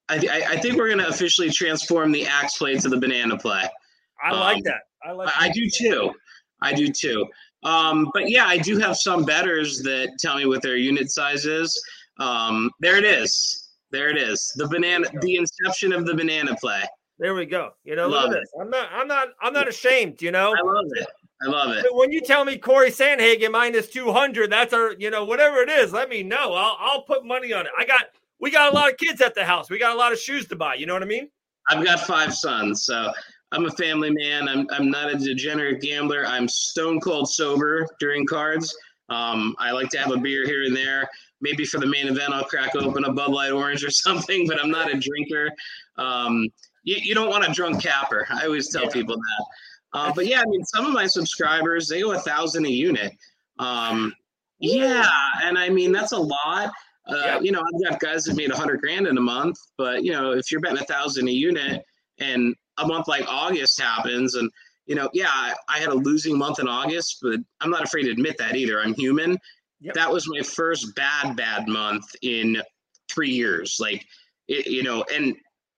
I, 0.09 0.45
I 0.49 0.57
think 0.57 0.77
we're 0.77 0.87
going 0.87 0.99
to 0.99 1.07
officially 1.07 1.49
transform 1.49 2.11
the 2.11 2.25
axe 2.25 2.57
play 2.57 2.77
to 2.77 2.89
the 2.89 2.97
banana 2.97 3.37
play. 3.37 3.63
I 4.23 4.31
like 4.31 4.57
um, 4.57 4.61
that. 4.65 4.81
I 5.03 5.11
like. 5.11 5.29
I, 5.35 5.47
I 5.47 5.51
do 5.51 5.69
too. 5.69 6.11
I 6.61 6.73
do 6.73 6.91
too. 6.91 7.25
Um, 7.63 8.09
but 8.13 8.29
yeah, 8.29 8.45
I 8.45 8.57
do 8.57 8.77
have 8.77 8.97
some 8.97 9.25
betters 9.25 9.79
that 9.81 10.17
tell 10.19 10.37
me 10.37 10.45
what 10.45 10.61
their 10.61 10.77
unit 10.77 11.11
size 11.11 11.45
is. 11.45 11.79
Um, 12.19 12.71
there 12.79 12.97
it 12.97 13.03
is. 13.03 13.66
There 13.91 14.10
it 14.10 14.17
is. 14.17 14.52
The 14.56 14.67
banana, 14.67 15.08
the 15.21 15.36
inception 15.36 15.93
of 15.93 16.06
the 16.06 16.13
banana 16.13 16.56
play. 16.56 16.84
There 17.19 17.34
we 17.34 17.45
go. 17.45 17.71
You 17.84 17.95
know, 17.95 18.08
love 18.08 18.30
look 18.30 18.38
at 18.38 18.41
this. 18.41 18.52
I'm 18.62 18.69
not, 18.69 18.89
I'm 18.91 19.08
not, 19.08 19.30
I'm 19.41 19.54
not 19.54 19.67
ashamed. 19.67 20.21
You 20.21 20.32
know, 20.32 20.54
I 20.56 20.62
love 20.62 20.86
it. 20.91 21.08
I 21.41 21.47
love 21.47 21.71
it. 21.76 21.86
When 21.91 22.12
you 22.12 22.21
tell 22.21 22.45
me 22.45 22.58
Corey 22.58 22.91
Sandhagen 22.91 23.52
minus 23.52 23.88
200, 23.89 24.52
that's 24.52 24.73
our, 24.73 24.93
you 24.93 25.10
know, 25.10 25.23
whatever 25.23 25.58
it 25.58 25.69
is, 25.69 25.93
let 25.93 26.10
me 26.10 26.23
know. 26.23 26.54
I'll, 26.54 26.78
I'll 26.80 27.02
put 27.04 27.26
money 27.26 27.54
on 27.54 27.65
it. 27.65 27.71
I 27.78 27.86
got, 27.86 28.02
we 28.39 28.52
got 28.52 28.71
a 28.71 28.76
lot 28.76 28.91
of 28.91 28.97
kids 28.97 29.21
at 29.21 29.36
the 29.36 29.45
house. 29.45 29.69
We 29.69 29.80
got 29.80 29.95
a 29.95 29.97
lot 29.97 30.12
of 30.12 30.19
shoes 30.19 30.47
to 30.47 30.56
buy. 30.56 30.76
You 30.76 30.86
know 30.86 30.93
what 30.93 31.04
I 31.04 31.08
mean? 31.08 31.30
I've 31.69 31.84
got 31.84 32.02
five 32.02 32.34
sons. 32.34 32.86
So 32.86 33.12
I'm 33.52 33.65
a 33.65 33.71
family 33.71 34.12
man. 34.12 34.47
I'm, 34.47 34.67
I'm 34.71 34.89
not 34.89 35.12
a 35.12 35.17
degenerate 35.17 35.82
gambler. 35.82 36.26
I'm 36.26 36.47
stone 36.47 37.00
cold 37.00 37.30
sober 37.30 37.88
during 38.00 38.26
cards. 38.26 38.76
Um, 39.09 39.55
I 39.59 39.71
like 39.71 39.89
to 39.89 39.99
have 39.99 40.11
a 40.11 40.17
beer 40.17 40.45
here 40.45 40.63
and 40.63 40.75
there. 40.75 41.09
Maybe 41.39 41.65
for 41.65 41.79
the 41.79 41.85
main 41.85 42.07
event, 42.07 42.33
I'll 42.33 42.43
crack 42.43 42.75
open 42.75 43.05
a 43.05 43.13
Bud 43.13 43.31
Light 43.31 43.51
Orange 43.51 43.83
or 43.83 43.89
something, 43.91 44.47
but 44.47 44.61
I'm 44.61 44.71
not 44.71 44.93
a 44.93 44.99
drinker. 44.99 45.51
Um, 45.97 46.47
you, 46.83 46.97
you 47.01 47.15
don't 47.15 47.29
want 47.29 47.47
a 47.47 47.51
drunk 47.51 47.81
capper. 47.81 48.25
I 48.29 48.45
always 48.45 48.69
tell 48.69 48.83
yeah. 48.83 48.89
people 48.89 49.15
that. 49.15 49.45
Uh, 49.93 50.13
but 50.13 50.27
yeah, 50.27 50.41
I 50.41 50.45
mean, 50.45 50.63
some 50.65 50.85
of 50.85 50.93
my 50.93 51.07
subscribers 51.07 51.87
they 51.87 52.01
go 52.01 52.11
a 52.11 52.19
thousand 52.19 52.65
a 52.65 52.69
unit. 52.69 53.13
Um, 53.59 54.13
yeah, 54.59 55.09
and 55.43 55.57
I 55.57 55.69
mean 55.69 55.91
that's 55.91 56.11
a 56.11 56.17
lot. 56.17 56.71
Uh, 57.07 57.15
yeah. 57.15 57.39
You 57.39 57.51
know, 57.51 57.61
I've 57.61 57.89
got 57.89 57.99
guys 57.99 58.25
that 58.25 58.35
made 58.35 58.51
a 58.51 58.55
hundred 58.55 58.81
grand 58.81 59.07
in 59.07 59.17
a 59.17 59.21
month, 59.21 59.57
but 59.77 60.03
you 60.03 60.11
know, 60.11 60.31
if 60.31 60.51
you're 60.51 60.59
betting 60.59 60.79
a 60.79 60.85
thousand 60.85 61.27
a 61.27 61.31
unit, 61.31 61.83
and 62.19 62.55
a 62.77 62.87
month 62.87 63.07
like 63.07 63.25
August 63.27 63.79
happens, 63.79 64.35
and 64.35 64.49
you 64.88 64.95
know, 64.95 65.10
yeah, 65.13 65.30
I, 65.30 65.54
I, 65.67 65.80
had 65.80 65.89
a 65.89 65.93
losing 65.93 66.38
month 66.38 66.60
in 66.60 66.67
August, 66.67 67.19
but 67.21 67.39
I'm 67.62 67.69
not 67.69 67.84
afraid 67.84 68.04
to 68.04 68.12
admit 68.12 68.38
that 68.38 68.56
either. 68.56 68.80
I'm 68.80 68.93
human. 68.93 69.38
Yep. 69.82 69.93
That 69.93 70.12
was 70.12 70.28
my 70.28 70.41
first 70.41 70.95
bad, 70.95 71.36
bad 71.36 71.67
month 71.67 72.06
in 72.21 72.58
three 73.12 73.30
years. 73.30 73.78
Like, 73.80 74.06
it, 74.47 74.65
you 74.65 74.84
know, 74.84 75.04
and 75.13 75.36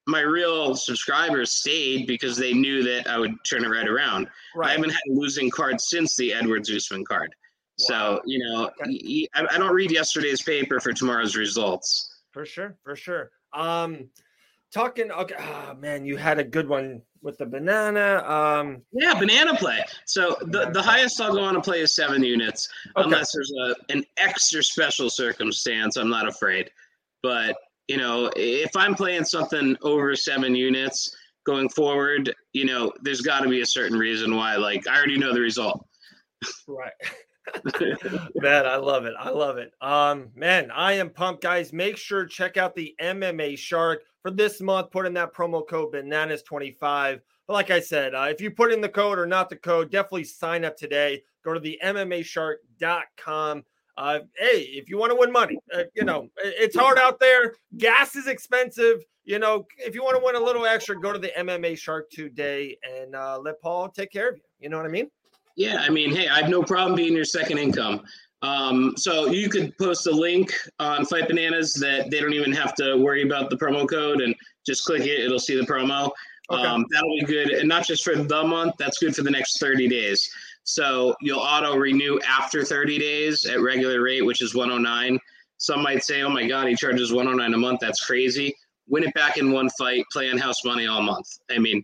my 0.07 0.21
real 0.21 0.75
subscribers 0.75 1.51
stayed 1.51 2.07
because 2.07 2.37
they 2.37 2.53
knew 2.53 2.83
that 2.83 3.07
I 3.07 3.17
would 3.17 3.33
turn 3.49 3.65
it 3.65 3.69
right 3.69 3.87
around. 3.87 4.27
Right. 4.55 4.69
I 4.69 4.71
haven't 4.73 4.91
had 4.91 5.01
a 5.09 5.13
losing 5.13 5.49
card 5.49 5.81
since 5.81 6.15
the 6.15 6.33
Edward 6.33 6.69
Usman 6.69 7.03
card. 7.03 7.33
Wow. 7.79 7.85
So, 7.87 8.21
you 8.25 8.39
know, 8.39 8.69
okay. 8.81 9.27
I 9.35 9.57
don't 9.57 9.73
read 9.73 9.91
yesterday's 9.91 10.41
paper 10.41 10.79
for 10.79 10.93
tomorrow's 10.93 11.35
results. 11.35 12.21
For 12.31 12.45
sure, 12.45 12.77
for 12.83 12.95
sure. 12.95 13.31
Um, 13.53 14.09
talking. 14.73 15.11
Okay, 15.11 15.35
oh, 15.39 15.75
man, 15.79 16.05
you 16.05 16.17
had 16.17 16.39
a 16.39 16.43
good 16.43 16.67
one 16.67 17.01
with 17.21 17.37
the 17.37 17.45
banana. 17.45 18.23
Um, 18.25 18.81
yeah, 18.91 19.13
banana 19.13 19.55
play. 19.55 19.83
So 20.05 20.35
the, 20.41 20.69
the 20.71 20.81
highest 20.81 21.19
I'll 21.21 21.33
go 21.33 21.43
on 21.43 21.55
to 21.55 21.61
play 21.61 21.81
is 21.81 21.95
seven 21.95 22.23
units, 22.23 22.69
okay. 22.95 23.05
unless 23.05 23.31
there's 23.33 23.51
a 23.51 23.93
an 23.93 24.03
extra 24.17 24.63
special 24.63 25.09
circumstance. 25.09 25.97
I'm 25.97 26.09
not 26.09 26.27
afraid, 26.27 26.69
but 27.23 27.55
you 27.87 27.97
know, 27.97 28.31
if 28.35 28.75
I'm 28.75 28.95
playing 28.95 29.25
something 29.25 29.75
over 29.81 30.15
seven 30.15 30.55
units 30.55 31.15
going 31.45 31.69
forward, 31.69 32.33
you 32.53 32.65
know, 32.65 32.91
there's 33.01 33.21
got 33.21 33.41
to 33.41 33.49
be 33.49 33.61
a 33.61 33.65
certain 33.65 33.97
reason 33.97 34.35
why. 34.35 34.55
Like 34.55 34.87
I 34.87 34.95
already 34.95 35.17
know 35.17 35.33
the 35.33 35.41
result. 35.41 35.85
Right. 36.67 36.93
man, 38.35 38.67
I 38.67 38.75
love 38.75 39.05
it. 39.05 39.13
I 39.19 39.29
love 39.29 39.57
it. 39.57 39.73
Um, 39.81 40.29
man, 40.35 40.69
I 40.71 40.93
am 40.93 41.09
pumped, 41.09 41.41
guys. 41.41 41.73
Make 41.73 41.97
sure 41.97 42.25
check 42.25 42.57
out 42.57 42.75
the 42.75 42.93
MMA 43.01 43.57
Shark 43.57 44.03
for 44.21 44.31
this 44.31 44.61
month. 44.61 44.91
Put 44.91 45.05
in 45.05 45.13
that 45.15 45.33
promo 45.33 45.67
code 45.67 45.93
bananas25. 45.93 47.19
But 47.47 47.53
like 47.53 47.71
I 47.71 47.79
said, 47.79 48.13
uh, 48.13 48.27
if 48.29 48.41
you 48.41 48.51
put 48.51 48.71
in 48.71 48.81
the 48.81 48.89
code 48.89 49.17
or 49.17 49.25
not 49.25 49.49
the 49.49 49.55
code, 49.55 49.91
definitely 49.91 50.25
sign 50.25 50.63
up 50.63 50.77
today. 50.77 51.23
Go 51.43 51.53
to 51.53 51.59
the 51.59 51.79
MMAshark.com. 51.83 53.63
Uh, 53.97 54.19
hey, 54.37 54.61
if 54.61 54.89
you 54.89 54.97
want 54.97 55.11
to 55.11 55.15
win 55.15 55.31
money, 55.31 55.57
uh, 55.73 55.83
you 55.93 56.05
know, 56.05 56.29
it's 56.37 56.75
hard 56.75 56.97
out 56.97 57.19
there. 57.19 57.55
Gas 57.77 58.15
is 58.15 58.27
expensive. 58.27 59.03
You 59.25 59.39
know, 59.39 59.65
if 59.77 59.93
you 59.93 60.03
want 60.03 60.17
to 60.17 60.23
win 60.23 60.35
a 60.35 60.39
little 60.39 60.65
extra, 60.65 60.99
go 60.99 61.11
to 61.11 61.19
the 61.19 61.31
MMA 61.37 61.77
Shark 61.77 62.09
today 62.09 62.77
and 62.83 63.13
uh, 63.13 63.39
let 63.39 63.61
Paul 63.61 63.89
take 63.89 64.11
care 64.11 64.29
of 64.29 64.37
you. 64.37 64.43
You 64.59 64.69
know 64.69 64.77
what 64.77 64.85
I 64.85 64.89
mean? 64.89 65.09
Yeah, 65.57 65.81
I 65.81 65.89
mean, 65.89 66.15
hey, 66.15 66.29
I 66.29 66.41
have 66.41 66.49
no 66.49 66.63
problem 66.63 66.95
being 66.95 67.13
your 67.13 67.25
second 67.25 67.57
income. 67.57 68.03
Um, 68.41 68.93
so 68.95 69.27
you 69.27 69.49
could 69.49 69.77
post 69.77 70.07
a 70.07 70.11
link 70.11 70.53
on 70.79 71.05
Fight 71.05 71.27
Bananas 71.27 71.73
that 71.75 72.09
they 72.09 72.21
don't 72.21 72.33
even 72.33 72.53
have 72.53 72.73
to 72.75 72.95
worry 72.95 73.23
about 73.23 73.49
the 73.49 73.57
promo 73.57 73.89
code 73.89 74.21
and 74.21 74.33
just 74.65 74.85
click 74.85 75.01
it. 75.01 75.19
It'll 75.19 75.39
see 75.39 75.59
the 75.59 75.65
promo. 75.65 76.11
Okay. 76.49 76.63
Um, 76.63 76.85
that'll 76.91 77.15
be 77.19 77.25
good. 77.25 77.49
And 77.49 77.67
not 77.67 77.85
just 77.85 78.03
for 78.03 78.15
the 78.15 78.43
month, 78.43 78.75
that's 78.79 78.97
good 78.97 79.15
for 79.15 79.23
the 79.23 79.31
next 79.31 79.59
30 79.59 79.87
days. 79.87 80.29
So 80.63 81.15
you'll 81.21 81.39
auto 81.39 81.75
renew 81.75 82.19
after 82.27 82.63
30 82.63 82.97
days 82.99 83.45
at 83.45 83.59
regular 83.61 84.01
rate, 84.01 84.21
which 84.21 84.41
is 84.41 84.55
109. 84.55 85.19
Some 85.57 85.83
might 85.83 86.03
say, 86.03 86.21
oh 86.21 86.29
my 86.29 86.47
God, 86.47 86.67
he 86.67 86.75
charges 86.75 87.11
109 87.11 87.53
a 87.53 87.57
month. 87.57 87.79
That's 87.81 88.05
crazy. 88.05 88.55
Win 88.87 89.03
it 89.03 89.13
back 89.13 89.37
in 89.37 89.51
one 89.51 89.69
fight, 89.71 90.05
play 90.11 90.31
on 90.31 90.37
house 90.37 90.63
money 90.63 90.87
all 90.87 91.01
month. 91.01 91.27
I 91.51 91.59
mean, 91.59 91.83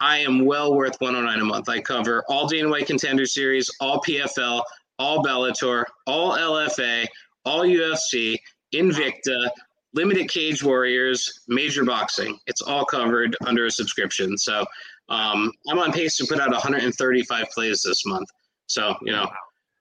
I 0.00 0.18
am 0.18 0.44
well 0.44 0.74
worth 0.74 0.96
109 1.00 1.40
a 1.40 1.44
month. 1.44 1.68
I 1.68 1.80
cover 1.80 2.24
all 2.28 2.46
Dana 2.46 2.68
White 2.68 2.86
Contender 2.86 3.26
Series, 3.26 3.70
all 3.80 4.00
PFL, 4.02 4.62
all 4.98 5.22
Bellator, 5.22 5.84
all 6.06 6.32
LFA, 6.36 7.06
all 7.44 7.62
UFC, 7.62 8.36
Invicta, 8.74 9.48
Limited 9.94 10.28
Cage 10.28 10.62
Warriors, 10.62 11.42
Major 11.48 11.84
Boxing. 11.84 12.38
It's 12.46 12.60
all 12.60 12.84
covered 12.84 13.36
under 13.46 13.66
a 13.66 13.70
subscription. 13.70 14.36
So 14.36 14.64
um, 15.08 15.52
I'm 15.68 15.78
on 15.78 15.92
pace 15.92 16.16
to 16.18 16.26
put 16.26 16.40
out 16.40 16.50
135 16.50 17.46
plays 17.54 17.82
this 17.82 18.04
month. 18.04 18.28
So 18.66 18.94
you 19.02 19.12
know, 19.12 19.28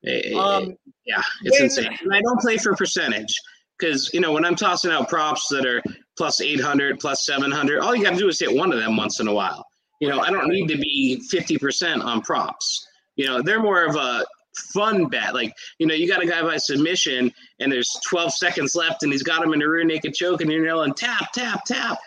it, 0.03 0.35
um, 0.35 0.75
yeah, 1.05 1.21
it's 1.43 1.59
insane. 1.59 1.97
And 2.01 2.13
I 2.13 2.21
don't 2.21 2.39
play 2.39 2.57
for 2.57 2.75
percentage 2.75 3.33
because 3.77 4.11
you 4.13 4.19
know 4.19 4.31
when 4.31 4.45
I'm 4.45 4.55
tossing 4.55 4.91
out 4.91 5.09
props 5.09 5.47
that 5.49 5.65
are 5.65 5.81
plus 6.17 6.39
800, 6.41 6.99
plus 6.99 7.25
700, 7.25 7.79
all 7.79 7.95
you 7.95 8.03
got 8.03 8.11
to 8.11 8.17
do 8.17 8.29
is 8.29 8.39
hit 8.39 8.55
one 8.55 8.71
of 8.71 8.79
them 8.79 8.95
once 8.95 9.19
in 9.19 9.27
a 9.27 9.33
while. 9.33 9.65
You 9.99 10.09
know, 10.09 10.19
I 10.19 10.29
don't 10.29 10.49
need 10.49 10.67
to 10.67 10.77
be 10.77 11.21
50% 11.33 12.03
on 12.03 12.21
props. 12.21 12.85
You 13.15 13.25
know, 13.25 13.41
they're 13.41 13.61
more 13.61 13.85
of 13.85 13.95
a 13.95 14.25
fun 14.55 15.07
bet. 15.07 15.33
Like, 15.33 15.53
you 15.79 15.87
know, 15.87 15.93
you 15.93 16.07
got 16.07 16.23
a 16.23 16.25
guy 16.25 16.41
by 16.41 16.57
submission 16.57 17.31
and 17.59 17.71
there's 17.71 17.97
12 18.07 18.33
seconds 18.33 18.75
left 18.75 19.03
and 19.03 19.11
he's 19.11 19.23
got 19.23 19.43
him 19.43 19.53
in 19.53 19.61
a 19.61 19.67
rear 19.67 19.83
naked 19.83 20.13
choke 20.13 20.41
and 20.41 20.51
you're 20.51 20.65
yelling 20.65 20.93
tap, 20.93 21.31
tap, 21.33 21.65
tap. 21.65 21.99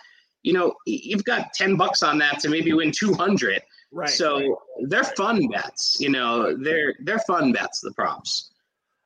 You 0.43 0.53
know, 0.53 0.73
you've 0.85 1.25
got 1.25 1.53
10 1.53 1.75
bucks 1.75 2.01
on 2.03 2.17
that 2.19 2.39
to 2.39 2.49
maybe 2.49 2.73
win 2.73 2.91
200. 2.91 3.61
Right. 3.91 4.09
So 4.09 4.37
right. 4.37 4.49
they're 4.87 5.03
fun 5.03 5.47
bets. 5.47 5.97
You 5.99 6.09
know, 6.09 6.55
they're 6.55 6.93
they're 6.99 7.19
fun 7.19 7.51
bets. 7.51 7.81
The 7.81 7.91
props. 7.91 8.51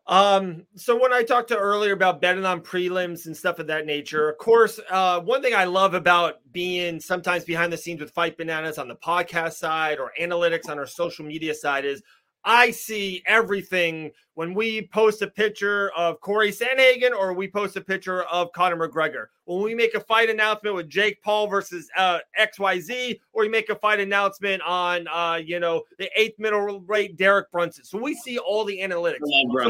Um, 0.05 0.65
so 0.75 0.99
when 0.99 1.13
I 1.13 1.23
talked 1.23 1.47
to 1.49 1.57
earlier 1.57 1.93
about 1.93 2.19
betting 2.19 2.45
on 2.45 2.59
prelims 2.59 3.25
and 3.25 3.35
stuff 3.35 3.59
of 3.59 3.67
that 3.67 3.85
nature, 3.85 4.29
of 4.29 4.37
course, 4.37 4.79
uh, 4.89 5.21
one 5.21 5.41
thing 5.41 5.55
I 5.55 5.63
love 5.63 5.93
about 5.93 6.39
being 6.51 6.99
sometimes 6.99 7.45
behind 7.45 7.71
the 7.71 7.77
scenes 7.77 8.01
with 8.01 8.11
Fight 8.11 8.37
Bananas 8.37 8.77
on 8.77 8.89
the 8.89 8.97
podcast 8.97 9.53
side 9.53 9.99
or 9.99 10.11
analytics 10.19 10.69
on 10.69 10.77
our 10.77 10.85
social 10.85 11.23
media 11.23 11.53
side 11.53 11.85
is 11.85 12.03
I 12.45 12.71
see 12.71 13.23
everything 13.25 14.11
when 14.35 14.53
we 14.53 14.87
post 14.87 15.21
a 15.21 15.27
picture 15.27 15.91
of 15.95 16.19
Corey 16.19 16.51
Sandhagen 16.51 17.11
or 17.11 17.33
we 17.33 17.47
post 17.47 17.77
a 17.77 17.81
picture 17.81 18.23
of 18.23 18.51
Conor 18.51 18.87
McGregor. 18.87 19.27
When 19.45 19.61
we 19.61 19.75
make 19.75 19.93
a 19.93 19.99
fight 19.99 20.29
announcement 20.29 20.75
with 20.75 20.89
Jake 20.89 21.21
Paul 21.21 21.47
versus 21.47 21.89
uh, 21.97 22.19
XYZ, 22.39 23.19
or 23.31 23.43
we 23.43 23.49
make 23.49 23.69
a 23.69 23.75
fight 23.75 23.99
announcement 23.99 24.61
on, 24.63 25.07
uh, 25.07 25.39
you 25.43 25.59
know, 25.59 25.83
the 25.99 26.09
eighth 26.15 26.37
middleweight 26.37 27.17
Derek 27.17 27.51
Brunson. 27.51 27.85
So 27.85 27.97
we 27.97 28.15
see 28.15 28.37
all 28.37 28.65
the 28.65 28.77
analytics. 28.79 29.19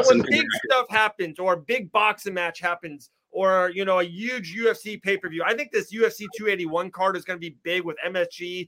So 0.03 0.09
when 0.09 0.25
big 0.27 0.45
stuff 0.65 0.87
happens 0.89 1.39
or 1.39 1.53
a 1.53 1.57
big 1.57 1.91
boxing 1.91 2.33
match 2.33 2.59
happens 2.59 3.11
or, 3.31 3.71
you 3.73 3.85
know, 3.85 3.99
a 3.99 4.03
huge 4.03 4.55
UFC 4.55 5.01
pay 5.01 5.17
per 5.17 5.29
view, 5.29 5.43
I 5.45 5.53
think 5.53 5.71
this 5.71 5.93
UFC 5.93 6.25
281 6.37 6.89
card 6.91 7.17
is 7.17 7.23
going 7.23 7.37
to 7.37 7.41
be 7.41 7.55
big 7.63 7.83
with 7.83 7.97
MSG. 8.07 8.67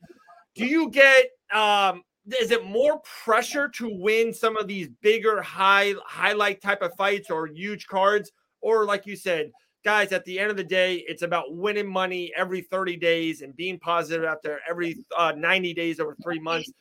Do 0.55 0.65
you 0.65 0.89
get 0.89 1.25
um, 1.53 2.03
is 2.33 2.51
it 2.51 2.65
more 2.65 3.01
pressure 3.23 3.67
to 3.69 3.89
win 3.89 4.33
some 4.33 4.57
of 4.57 4.67
these 4.67 4.89
bigger 5.01 5.41
high 5.41 5.93
highlight 6.05 6.61
type 6.61 6.81
of 6.81 6.93
fights 6.95 7.29
or 7.29 7.47
huge 7.47 7.87
cards 7.87 8.31
or 8.61 8.85
like 8.85 9.05
you 9.05 9.15
said 9.15 9.51
guys 9.83 10.11
at 10.11 10.25
the 10.25 10.39
end 10.39 10.49
of 10.49 10.57
the 10.57 10.63
day 10.63 11.03
it's 11.07 11.21
about 11.21 11.55
winning 11.55 11.87
money 11.87 12.31
every 12.35 12.61
30 12.61 12.97
days 12.97 13.41
and 13.41 13.55
being 13.55 13.77
positive 13.79 14.25
out 14.25 14.41
there 14.41 14.59
every 14.67 15.05
uh, 15.17 15.33
90 15.37 15.73
days 15.73 15.99
over 15.99 16.15
three 16.23 16.39
months 16.39 16.71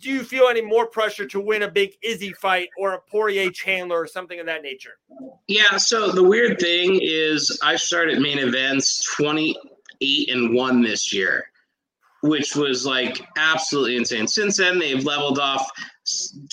do 0.00 0.10
you 0.10 0.22
feel 0.22 0.48
any 0.48 0.62
more 0.62 0.86
pressure 0.86 1.26
to 1.26 1.38
win 1.40 1.62
a 1.62 1.70
big 1.70 1.92
Izzy 2.02 2.32
fight 2.32 2.68
or 2.78 2.94
a 2.94 3.00
Poirier 3.10 3.50
Chandler 3.50 4.00
or 4.00 4.06
something 4.06 4.40
of 4.40 4.46
that 4.46 4.62
nature? 4.62 4.98
Yeah. 5.48 5.76
So 5.76 6.10
the 6.10 6.22
weird 6.22 6.58
thing 6.58 6.98
is, 7.02 7.58
I 7.62 7.76
started 7.76 8.20
main 8.20 8.38
events 8.38 9.04
28 9.16 10.30
and 10.30 10.54
one 10.54 10.80
this 10.82 11.12
year 11.12 11.50
which 12.22 12.56
was 12.56 12.86
like 12.86 13.20
absolutely 13.36 13.96
insane. 13.96 14.26
Since 14.26 14.56
then, 14.56 14.78
they've 14.78 15.04
leveled 15.04 15.38
off 15.38 15.70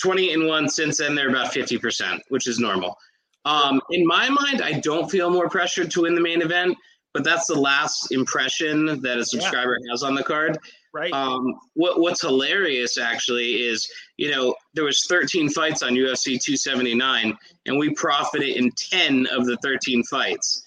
20 0.00 0.34
and 0.34 0.46
one. 0.46 0.68
Since 0.68 0.98
then, 0.98 1.14
they're 1.14 1.30
about 1.30 1.52
50%, 1.52 2.18
which 2.28 2.46
is 2.46 2.58
normal. 2.58 2.96
Um, 3.44 3.80
in 3.90 4.06
my 4.06 4.28
mind, 4.28 4.62
I 4.62 4.80
don't 4.80 5.10
feel 5.10 5.30
more 5.30 5.48
pressure 5.48 5.86
to 5.86 6.02
win 6.02 6.14
the 6.14 6.20
main 6.20 6.42
event, 6.42 6.76
but 7.12 7.24
that's 7.24 7.46
the 7.46 7.54
last 7.54 8.10
impression 8.10 9.00
that 9.02 9.18
a 9.18 9.24
subscriber 9.24 9.78
yeah. 9.80 9.92
has 9.92 10.02
on 10.02 10.14
the 10.14 10.24
card. 10.24 10.58
Right. 10.92 11.12
Um, 11.12 11.54
what, 11.74 12.00
what's 12.00 12.22
hilarious 12.22 12.98
actually 12.98 13.62
is, 13.62 13.88
you 14.16 14.30
know, 14.30 14.54
there 14.74 14.84
was 14.84 15.04
13 15.08 15.50
fights 15.50 15.82
on 15.82 15.92
UFC 15.92 16.40
279, 16.40 17.36
and 17.66 17.78
we 17.78 17.92
profited 17.94 18.56
in 18.56 18.70
10 18.70 19.26
of 19.26 19.44
the 19.44 19.56
13 19.62 20.04
fights. 20.04 20.63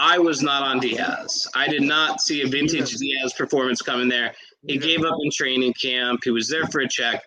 I 0.00 0.18
was 0.18 0.40
not 0.40 0.62
on 0.62 0.80
Diaz. 0.80 1.46
I 1.54 1.68
did 1.68 1.82
not 1.82 2.22
see 2.22 2.40
a 2.40 2.46
vintage 2.46 2.96
Diaz 2.96 3.34
performance 3.34 3.82
coming 3.82 4.08
there. 4.08 4.32
He 4.66 4.78
gave 4.78 5.04
up 5.04 5.14
in 5.22 5.30
training 5.30 5.74
camp. 5.74 6.20
He 6.24 6.30
was 6.30 6.48
there 6.48 6.66
for 6.68 6.80
a 6.80 6.88
check. 6.88 7.22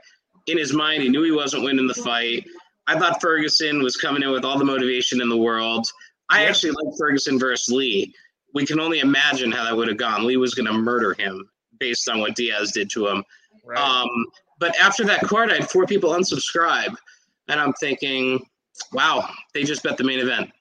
In 0.48 0.58
his 0.58 0.74
mind, 0.74 1.04
he 1.04 1.10
knew 1.10 1.22
he 1.22 1.32
wasn't 1.32 1.64
winning 1.64 1.86
the 1.88 1.94
fight. 1.94 2.46
I 2.88 2.98
thought 2.98 3.22
Ferguson 3.22 3.84
was 3.84 3.96
coming 3.96 4.24
in 4.24 4.32
with 4.32 4.44
all 4.44 4.58
the 4.58 4.66
motivation 4.66 5.22
in 5.22 5.30
the 5.30 5.38
world. 5.38 5.86
I 6.32 6.46
actually 6.46 6.72
like 6.72 6.96
Ferguson 6.98 7.38
versus 7.38 7.72
Lee. 7.74 8.12
We 8.56 8.66
can 8.66 8.80
only 8.80 9.00
imagine 9.00 9.52
how 9.52 9.64
that 9.66 9.78
would 9.78 9.88
have 9.88 9.98
gone. 9.98 10.26
Lee 10.26 10.38
was 10.38 10.56
going 10.56 10.66
to 10.66 10.74
murder 10.74 11.14
him 11.14 11.48
based 11.80 12.10
on 12.10 12.22
what 12.22 12.36
Diaz 12.36 12.72
did 12.72 12.90
to 12.92 13.08
him. 13.08 13.24
Right. 13.64 13.80
Um, 13.80 14.10
but 14.60 14.76
after 14.82 15.04
that 15.06 15.22
card, 15.22 15.52
I 15.52 15.56
had 15.58 15.70
four 15.70 15.86
people 15.86 16.10
unsubscribe, 16.12 16.96
and 17.50 17.60
I'm 17.60 17.74
thinking, 17.74 18.44
wow, 18.92 19.30
they 19.54 19.64
just 19.64 19.84
bet 19.84 19.98
the 19.98 20.04
main 20.04 20.20
event. 20.20 20.52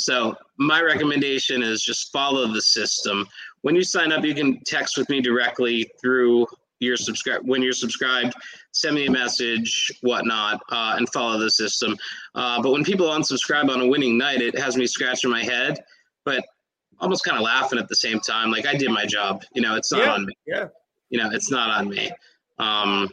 So 0.00 0.34
my 0.56 0.80
recommendation 0.80 1.62
is 1.62 1.82
just 1.82 2.10
follow 2.10 2.46
the 2.46 2.62
system. 2.62 3.28
When 3.60 3.76
you 3.76 3.82
sign 3.82 4.12
up, 4.12 4.24
you 4.24 4.34
can 4.34 4.58
text 4.64 4.96
with 4.96 5.08
me 5.10 5.20
directly 5.20 5.90
through 6.00 6.46
your 6.78 6.96
subscribe 6.96 7.42
when 7.44 7.60
you're 7.60 7.74
subscribed. 7.74 8.32
Send 8.72 8.94
me 8.94 9.06
a 9.06 9.10
message, 9.10 9.92
whatnot, 10.00 10.62
uh, 10.70 10.94
and 10.96 11.06
follow 11.12 11.38
the 11.38 11.50
system. 11.50 11.98
Uh, 12.34 12.62
but 12.62 12.72
when 12.72 12.82
people 12.82 13.08
unsubscribe 13.08 13.68
on 13.68 13.82
a 13.82 13.86
winning 13.86 14.16
night, 14.16 14.40
it 14.40 14.58
has 14.58 14.74
me 14.74 14.86
scratching 14.86 15.30
my 15.30 15.44
head, 15.44 15.78
but 16.24 16.42
almost 17.00 17.22
kind 17.24 17.36
of 17.36 17.42
laughing 17.42 17.78
at 17.78 17.88
the 17.88 17.96
same 17.96 18.20
time. 18.20 18.50
Like 18.50 18.66
I 18.66 18.74
did 18.76 18.90
my 18.90 19.04
job. 19.04 19.42
You 19.54 19.60
know, 19.60 19.76
it's 19.76 19.92
not 19.92 20.06
yeah, 20.06 20.12
on 20.14 20.24
me. 20.24 20.32
Yeah. 20.46 20.68
You 21.10 21.18
know, 21.22 21.30
it's 21.30 21.50
not 21.50 21.68
on 21.78 21.90
me. 21.90 22.10
Um, 22.58 23.10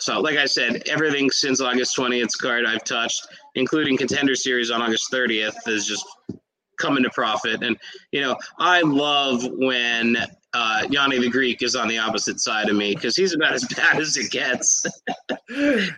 so, 0.00 0.20
like 0.20 0.36
I 0.36 0.46
said, 0.46 0.82
everything 0.88 1.30
since 1.30 1.60
August 1.60 1.96
20th 1.96 2.30
card 2.40 2.66
I've 2.66 2.84
touched, 2.84 3.26
including 3.54 3.96
Contender 3.96 4.34
Series 4.34 4.70
on 4.70 4.82
August 4.82 5.10
30th, 5.12 5.54
is 5.66 5.86
just 5.86 6.04
coming 6.78 7.02
to 7.02 7.10
profit. 7.10 7.62
And, 7.62 7.76
you 8.12 8.20
know, 8.20 8.36
I 8.58 8.82
love 8.82 9.42
when 9.52 10.16
uh, 10.52 10.86
Yanni 10.90 11.18
the 11.18 11.28
Greek 11.28 11.62
is 11.62 11.74
on 11.76 11.88
the 11.88 11.98
opposite 11.98 12.40
side 12.40 12.68
of 12.68 12.76
me 12.76 12.94
because 12.94 13.16
he's 13.16 13.34
about 13.34 13.52
as 13.52 13.64
bad 13.76 13.98
as 13.98 14.16
it 14.16 14.30
gets. 14.30 14.84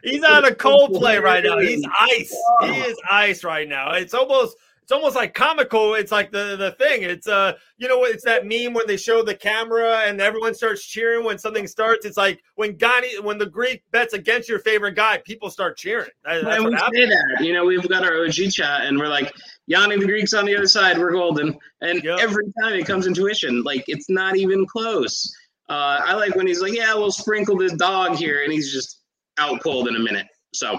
he's 0.03 0.25
on 0.25 0.45
a 0.45 0.55
cold 0.55 0.95
play 0.95 1.19
right 1.19 1.45
now. 1.45 1.59
He's 1.59 1.85
ice. 2.01 2.37
He 2.63 2.81
is 2.81 2.97
ice 3.11 3.45
right 3.45 3.69
now. 3.69 3.93
It's 3.93 4.15
almost 4.15 4.57
it's 4.89 4.95
almost 4.95 5.17
like 5.17 5.35
comical. 5.35 5.97
It's 5.97 6.11
like 6.11 6.33
the 6.33 6.57
the 6.57 6.71
thing. 6.73 7.03
It's 7.03 7.29
uh, 7.29 7.53
you 7.77 7.89
know, 7.89 8.05
it's 8.05 8.25
that 8.25 8.47
meme 8.47 8.73
when 8.73 8.87
they 8.87 8.97
show 8.97 9.23
the 9.23 9.35
camera 9.35 10.05
and 10.07 10.19
everyone 10.19 10.55
starts 10.55 10.83
cheering 10.83 11.27
when 11.27 11.37
something 11.37 11.67
starts. 11.67 12.07
It's 12.07 12.17
like 12.17 12.43
when 12.55 12.75
Yanni, 12.81 13.21
when 13.21 13.37
the 13.37 13.45
Greek 13.45 13.83
bets 13.91 14.15
against 14.15 14.49
your 14.49 14.61
favorite 14.61 14.95
guy, 14.95 15.21
people 15.27 15.51
start 15.51 15.77
cheering. 15.77 16.09
That, 16.25 16.43
and 16.43 16.65
we 16.65 16.75
say 16.75 17.05
that. 17.05 17.37
You 17.41 17.53
know, 17.53 17.67
we've 17.67 17.87
got 17.87 18.03
our 18.03 18.25
OG 18.25 18.51
chat, 18.51 18.87
and 18.87 18.99
we're 18.99 19.09
like, 19.09 19.31
Yanni 19.67 19.99
the 19.99 20.07
Greek's 20.07 20.33
on 20.33 20.47
the 20.47 20.57
other 20.57 20.67
side. 20.67 20.97
We're 20.97 21.13
golden, 21.13 21.55
and 21.83 22.03
yep. 22.03 22.21
every 22.21 22.47
time 22.63 22.73
it 22.73 22.87
comes 22.87 23.07
intuition, 23.07 23.63
like 23.65 23.85
it's 23.89 24.09
not 24.09 24.39
even 24.39 24.65
close. 24.65 25.31
Uh, 25.69 26.01
I 26.03 26.15
like 26.15 26.35
when 26.35 26.47
he's 26.47 26.63
like, 26.63 26.73
"Yeah, 26.73 26.95
we'll 26.95 27.13
sprinkle 27.13 27.59
this 27.59 27.75
dog 27.75 28.17
here," 28.17 28.43
and 28.43 28.51
he's 28.51 28.73
just 28.73 29.03
out 29.37 29.63
cold 29.63 29.87
in 29.87 29.97
a 29.97 30.01
minute. 30.01 30.29
So, 30.55 30.79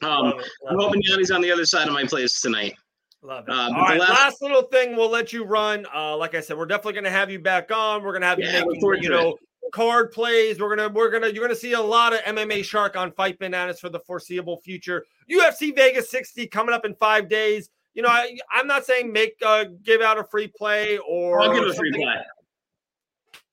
love 0.00 0.38
it, 0.38 0.46
love 0.64 0.70
I'm 0.70 0.78
hoping 0.78 1.02
Yanni's 1.04 1.30
on 1.30 1.42
the 1.42 1.52
other 1.52 1.66
side 1.66 1.88
of 1.88 1.92
my 1.92 2.06
place 2.06 2.40
tonight. 2.40 2.72
Love 3.22 3.44
it. 3.48 3.50
Uh, 3.50 3.54
All 3.54 3.72
right, 3.72 3.98
last, 3.98 4.10
last, 4.10 4.42
little 4.42 4.62
thing 4.62 4.96
we'll 4.96 5.10
let 5.10 5.32
you 5.32 5.44
run. 5.44 5.86
Uh, 5.94 6.16
like 6.16 6.34
I 6.34 6.40
said, 6.40 6.56
we're 6.56 6.66
definitely 6.66 6.92
going 6.94 7.04
to 7.04 7.10
have 7.10 7.30
you 7.30 7.40
back 7.40 7.70
on. 7.72 8.02
We're 8.02 8.12
going 8.12 8.22
to 8.22 8.28
have 8.28 8.38
yeah, 8.38 8.60
you 8.60 8.66
making, 8.66 9.02
you 9.02 9.10
know, 9.10 9.36
card 9.72 10.12
plays. 10.12 10.60
We're 10.60 10.74
gonna, 10.74 10.88
we're 10.88 11.10
gonna, 11.10 11.28
you're 11.28 11.44
gonna 11.44 11.56
see 11.56 11.72
a 11.72 11.80
lot 11.80 12.12
of 12.12 12.20
MMA 12.20 12.64
Shark 12.64 12.96
on 12.96 13.12
Fight 13.12 13.38
Bananas 13.38 13.80
for 13.80 13.88
the 13.88 14.00
foreseeable 14.00 14.58
future. 14.58 15.04
UFC 15.30 15.74
Vegas 15.74 16.10
60 16.10 16.46
coming 16.46 16.74
up 16.74 16.84
in 16.84 16.94
five 16.94 17.28
days. 17.28 17.70
You 17.94 18.02
know, 18.02 18.08
I, 18.08 18.38
I'm 18.52 18.66
not 18.66 18.84
saying 18.84 19.12
make, 19.12 19.34
uh, 19.44 19.64
give 19.82 20.00
out 20.00 20.18
a 20.18 20.24
free 20.24 20.46
play 20.46 20.98
or. 20.98 21.40
I'll 21.40 21.52
give 21.52 21.64
a 21.64 21.74
free 21.74 21.92
play. 21.92 22.14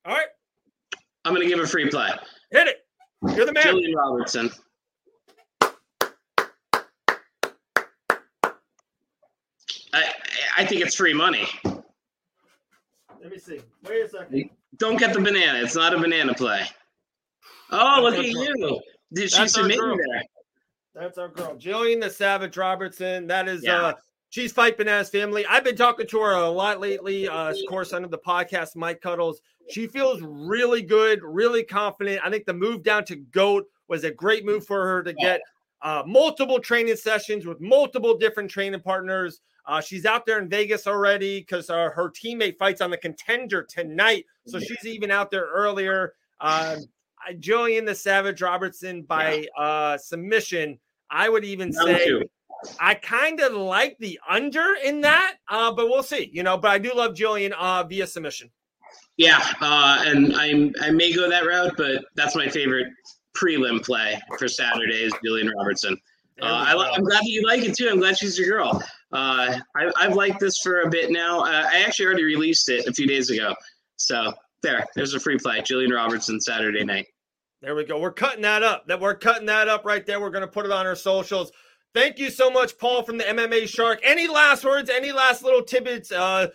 All 0.06 0.14
right. 0.14 0.28
I'm 1.26 1.34
gonna 1.34 1.48
give 1.48 1.60
a 1.60 1.68
free 1.68 1.90
play. 1.90 2.10
Hit 2.52 2.68
it. 2.68 2.78
You're 3.36 3.48
the 3.48 3.54
man. 3.54 3.64
Jillian 3.64 3.96
Robertson. 3.96 4.52
I, 10.56 10.62
I 10.62 10.66
think 10.66 10.82
it's 10.82 10.96
free 10.96 11.14
money. 11.14 11.48
Let 11.64 13.32
me 13.32 13.40
see. 13.40 13.60
Wait 13.88 14.06
a 14.06 14.10
second. 14.10 14.50
Don't 14.78 14.98
get 14.98 15.14
the 15.14 15.20
banana. 15.20 15.60
It's 15.60 15.76
not 15.76 15.94
a 15.94 15.98
banana 15.98 16.34
play. 16.34 16.62
Oh, 17.72 18.00
look 18.04 18.16
at 18.16 18.26
you. 18.26 18.80
Did 19.14 19.32
she 19.32 19.48
submit 19.48 19.78
you 19.78 19.98
there? 19.98 20.24
That's 20.94 21.18
our 21.18 21.28
girl, 21.28 21.56
Jillian 21.58 22.02
the 22.02 22.10
Savage 22.10 22.56
Robertson. 22.56 23.28
That 23.28 23.50
is 23.50 23.64
yeah. 23.64 23.82
uh 23.82 23.94
she's 24.30 24.52
Fight 24.52 24.78
Bananas 24.78 25.10
family. 25.10 25.46
I've 25.46 25.64
been 25.64 25.76
talking 25.76 26.08
to 26.08 26.20
her 26.20 26.34
a 26.34 26.50
lot 26.50 26.80
lately. 26.80 27.28
Uh, 27.28 27.52
of 27.52 27.58
course, 27.68 27.94
under 27.94 28.08
the 28.08 28.18
podcast, 28.18 28.76
Mike 28.76 29.02
Cuddles. 29.02 29.42
She 29.70 29.88
feels 29.88 30.22
really 30.22 30.82
good, 30.82 31.22
really 31.24 31.64
confident. 31.64 32.22
I 32.24 32.30
think 32.30 32.46
the 32.46 32.54
move 32.54 32.84
down 32.84 33.04
to 33.06 33.16
GOAT 33.16 33.66
was 33.88 34.04
a 34.04 34.12
great 34.12 34.46
move 34.46 34.66
for 34.66 34.86
her 34.86 35.04
to 35.04 35.14
get 35.14 35.42
uh, 35.82 36.04
multiple 36.06 36.60
training 36.60 36.96
sessions 36.96 37.46
with 37.46 37.60
multiple 37.60 38.18
different 38.18 38.50
training 38.50 38.82
partners. 38.82 39.42
Uh, 39.68 39.82
she's 39.82 40.06
out 40.06 40.26
there 40.26 40.40
in 40.40 40.48
Vegas 40.48 40.88
already 40.88 41.40
because 41.40 41.70
uh, 41.70 41.90
her 41.90 42.10
teammate 42.12 42.58
fights 42.58 42.82
on 42.82 42.92
the 42.92 42.98
contender 42.98 43.64
tonight. 43.64 44.26
So 44.46 44.60
she's 44.60 44.86
even 44.86 45.12
out 45.12 45.32
there 45.32 45.48
earlier. 45.52 46.14
Um, 46.40 46.80
Jillian 47.34 47.86
the 47.86 47.96
Savage 47.96 48.42
Robertson 48.42 49.02
by 49.04 49.48
yeah. 49.58 49.64
uh, 49.64 49.98
submission. 49.98 50.80
I 51.10 51.30
would 51.30 51.46
even 51.46 51.74
say 51.74 52.22
I 52.80 52.96
kind 52.96 53.40
of 53.40 53.54
like 53.54 53.98
the 54.00 54.20
under 54.28 54.76
in 54.84 55.02
that, 55.02 55.36
uh, 55.50 55.72
but 55.72 55.88
we'll 55.88 56.04
see. 56.04 56.30
You 56.32 56.44
know, 56.44 56.58
but 56.58 56.72
I 56.72 56.78
do 56.78 56.94
love 56.94 57.14
Jillian 57.14 57.52
uh, 57.52 57.84
via 57.84 58.08
submission. 58.08 58.50
Yeah, 59.18 59.44
uh, 59.62 60.04
and 60.06 60.34
I 60.36 60.72
I 60.82 60.92
may 60.92 61.14
go 61.14 61.30
that 61.30 61.46
route, 61.46 61.74
but 61.78 62.06
that's 62.16 62.36
my 62.36 62.48
favorite 62.48 62.88
prelim 63.36 63.84
play 63.84 64.20
for 64.38 64.48
Saturday 64.48 65.04
is 65.04 65.14
Jillian 65.26 65.52
Robertson. 65.56 65.98
Uh, 66.42 66.46
I, 66.68 66.96
am 66.96 67.04
glad 67.04 67.22
that 67.22 67.30
you 67.30 67.46
like 67.46 67.64
it 67.64 67.76
too. 67.76 67.90
I'm 67.90 68.00
glad 68.00 68.18
she's 68.18 68.38
your 68.38 68.50
girl. 68.50 68.84
Uh, 69.12 69.60
I, 69.76 69.92
have 70.04 70.16
liked 70.16 70.40
this 70.40 70.60
for 70.60 70.82
a 70.82 70.90
bit 70.90 71.12
now. 71.12 71.42
Uh, 71.42 71.68
I 71.72 71.84
actually 71.86 72.08
already 72.08 72.24
released 72.24 72.70
it 72.70 72.88
a 72.88 72.94
few 72.94 73.08
days 73.08 73.30
ago. 73.30 73.54
So 73.98 74.34
there, 74.62 74.86
there's 74.96 75.14
a 75.14 75.20
free 75.20 75.38
play. 75.38 75.62
Jillian 75.62 75.94
Robertson 75.94 76.42
Saturday 76.42 76.84
night. 76.84 77.08
There 77.62 77.76
we 77.76 77.84
go. 77.84 78.00
We're 78.00 78.12
cutting 78.12 78.42
that 78.42 78.64
up. 78.64 78.88
That 78.88 79.00
we're 79.00 79.16
cutting 79.16 79.46
that 79.48 79.68
up 79.68 79.86
right 79.86 80.06
there. 80.06 80.20
We're 80.20 80.30
going 80.30 80.42
to 80.42 80.48
put 80.48 80.66
it 80.66 80.72
on 80.72 80.86
our 80.86 80.96
socials. 80.96 81.52
Thank 81.94 82.20
you 82.20 82.30
so 82.30 82.50
much, 82.50 82.78
Paul 82.78 83.04
from 83.04 83.18
the 83.18 83.24
MMA 83.24 83.68
Shark. 83.68 84.02
Any 84.04 84.28
last 84.28 84.66
words? 84.66 84.90
Any 84.90 85.14
last 85.14 85.44
little 85.44 85.64
tidbits? 85.64 86.12
Uh, 86.12 86.48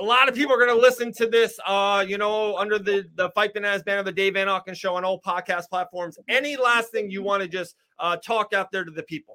a 0.00 0.02
lot 0.02 0.28
of 0.28 0.34
people 0.34 0.54
are 0.54 0.64
going 0.64 0.74
to 0.74 0.80
listen 0.80 1.12
to 1.14 1.26
this, 1.26 1.58
uh, 1.66 2.04
you 2.06 2.16
know, 2.16 2.56
under 2.56 2.78
the 2.78 3.04
the 3.16 3.30
Fight 3.30 3.52
Bananas 3.54 3.82
banner, 3.82 4.02
the 4.02 4.12
Dave 4.12 4.34
Van 4.34 4.46
Auken 4.46 4.76
Show 4.76 4.94
on 4.94 5.04
all 5.04 5.20
podcast 5.20 5.68
platforms. 5.68 6.18
Any 6.28 6.56
last 6.56 6.92
thing 6.92 7.10
you 7.10 7.22
want 7.22 7.42
to 7.42 7.48
just 7.48 7.74
uh, 7.98 8.16
talk 8.16 8.52
out 8.52 8.70
there 8.70 8.84
to 8.84 8.90
the 8.90 9.02
people? 9.02 9.34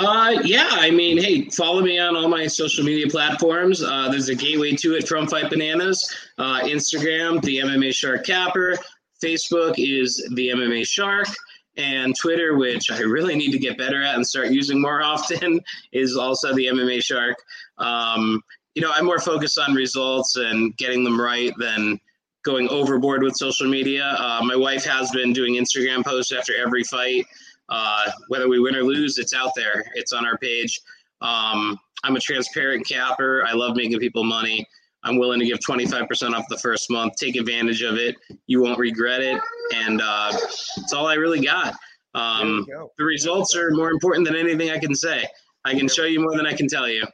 Uh, 0.00 0.40
yeah, 0.44 0.68
I 0.70 0.90
mean, 0.90 1.18
hey, 1.18 1.50
follow 1.50 1.82
me 1.82 1.98
on 1.98 2.16
all 2.16 2.26
my 2.26 2.46
social 2.46 2.82
media 2.82 3.06
platforms. 3.06 3.82
Uh, 3.82 4.08
there's 4.10 4.30
a 4.30 4.34
gateway 4.34 4.72
to 4.76 4.94
it 4.94 5.06
from 5.06 5.26
Fight 5.26 5.50
Bananas. 5.50 6.16
Uh, 6.38 6.60
Instagram, 6.62 7.42
the 7.42 7.58
MMA 7.58 7.94
Shark 7.94 8.24
Capper. 8.24 8.78
Facebook 9.22 9.74
is 9.76 10.26
the 10.32 10.48
MMA 10.48 10.86
Shark. 10.86 11.28
And 11.76 12.16
Twitter, 12.16 12.56
which 12.56 12.90
I 12.90 13.00
really 13.00 13.36
need 13.36 13.52
to 13.52 13.58
get 13.58 13.76
better 13.76 14.02
at 14.02 14.14
and 14.14 14.26
start 14.26 14.50
using 14.50 14.80
more 14.80 15.02
often, 15.04 15.60
is 15.92 16.16
also 16.16 16.54
the 16.54 16.66
MMA 16.66 17.02
Shark. 17.02 17.36
Um, 17.76 18.42
you 18.74 18.80
know, 18.80 18.92
I'm 18.94 19.04
more 19.04 19.20
focused 19.20 19.58
on 19.58 19.74
results 19.74 20.36
and 20.36 20.74
getting 20.78 21.04
them 21.04 21.20
right 21.20 21.52
than 21.58 22.00
going 22.42 22.70
overboard 22.70 23.22
with 23.22 23.36
social 23.36 23.68
media. 23.68 24.16
Uh, 24.18 24.40
my 24.44 24.56
wife 24.56 24.84
has 24.84 25.10
been 25.10 25.34
doing 25.34 25.56
Instagram 25.56 26.02
posts 26.02 26.32
after 26.32 26.54
every 26.56 26.84
fight. 26.84 27.26
Uh, 27.70 28.10
whether 28.28 28.48
we 28.48 28.58
win 28.58 28.74
or 28.74 28.82
lose, 28.82 29.18
it's 29.18 29.32
out 29.34 29.52
there. 29.54 29.84
It's 29.94 30.12
on 30.12 30.26
our 30.26 30.36
page. 30.38 30.80
Um, 31.20 31.78
I'm 32.02 32.16
a 32.16 32.20
transparent 32.20 32.86
capper. 32.86 33.44
I 33.46 33.52
love 33.52 33.76
making 33.76 33.98
people 33.98 34.24
money. 34.24 34.66
I'm 35.02 35.18
willing 35.18 35.40
to 35.40 35.46
give 35.46 35.58
25% 35.60 36.34
off 36.34 36.44
the 36.48 36.58
first 36.58 36.90
month. 36.90 37.14
Take 37.16 37.36
advantage 37.36 37.82
of 37.82 37.96
it. 37.96 38.16
You 38.46 38.62
won't 38.62 38.78
regret 38.78 39.22
it. 39.22 39.40
And 39.74 40.00
uh, 40.02 40.32
that's 40.76 40.92
all 40.92 41.06
I 41.06 41.14
really 41.14 41.40
got. 41.40 41.74
Um, 42.14 42.66
the 42.98 43.04
results 43.04 43.56
are 43.56 43.70
more 43.70 43.90
important 43.90 44.26
than 44.26 44.36
anything 44.36 44.70
I 44.70 44.78
can 44.78 44.94
say. 44.94 45.26
I 45.64 45.74
can 45.74 45.88
show 45.88 46.04
you 46.04 46.20
more 46.20 46.36
than 46.36 46.46
I 46.46 46.52
can 46.52 46.66
tell 46.66 46.88
you. 46.88 47.04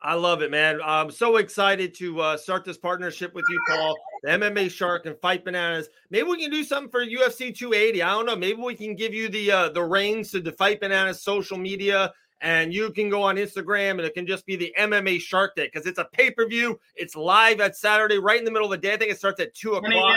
I 0.00 0.14
love 0.14 0.42
it, 0.42 0.50
man. 0.50 0.78
I'm 0.84 1.10
so 1.10 1.36
excited 1.36 1.92
to 1.94 2.20
uh, 2.20 2.36
start 2.36 2.64
this 2.64 2.78
partnership 2.78 3.34
with 3.34 3.44
you, 3.48 3.60
Paul. 3.68 3.96
The 4.22 4.30
MMA 4.30 4.70
Shark 4.70 5.06
and 5.06 5.18
Fight 5.18 5.44
Bananas. 5.44 5.88
Maybe 6.10 6.28
we 6.28 6.40
can 6.40 6.50
do 6.50 6.62
something 6.62 6.90
for 6.90 7.04
UFC 7.04 7.54
280. 7.54 8.02
I 8.02 8.10
don't 8.10 8.26
know. 8.26 8.36
Maybe 8.36 8.62
we 8.62 8.76
can 8.76 8.94
give 8.94 9.12
you 9.12 9.28
the 9.28 9.50
uh, 9.50 9.68
the 9.70 9.82
reins 9.82 10.30
to 10.32 10.40
the 10.40 10.52
Fight 10.52 10.80
Bananas 10.80 11.22
social 11.22 11.58
media, 11.58 12.12
and 12.40 12.72
you 12.72 12.92
can 12.92 13.10
go 13.10 13.22
on 13.22 13.36
Instagram, 13.36 13.92
and 13.92 14.02
it 14.02 14.14
can 14.14 14.26
just 14.26 14.46
be 14.46 14.54
the 14.54 14.72
MMA 14.78 15.20
Shark 15.20 15.56
Day 15.56 15.66
because 15.72 15.86
it's 15.86 15.98
a 15.98 16.06
pay 16.12 16.30
per 16.30 16.46
view. 16.46 16.78
It's 16.94 17.16
live 17.16 17.60
at 17.60 17.76
Saturday, 17.76 18.18
right 18.18 18.38
in 18.38 18.44
the 18.44 18.52
middle 18.52 18.72
of 18.72 18.80
the 18.80 18.86
day. 18.86 18.94
I 18.94 18.96
think 18.98 19.10
it 19.10 19.18
starts 19.18 19.40
at 19.40 19.52
two 19.54 19.74
o'clock. 19.74 20.14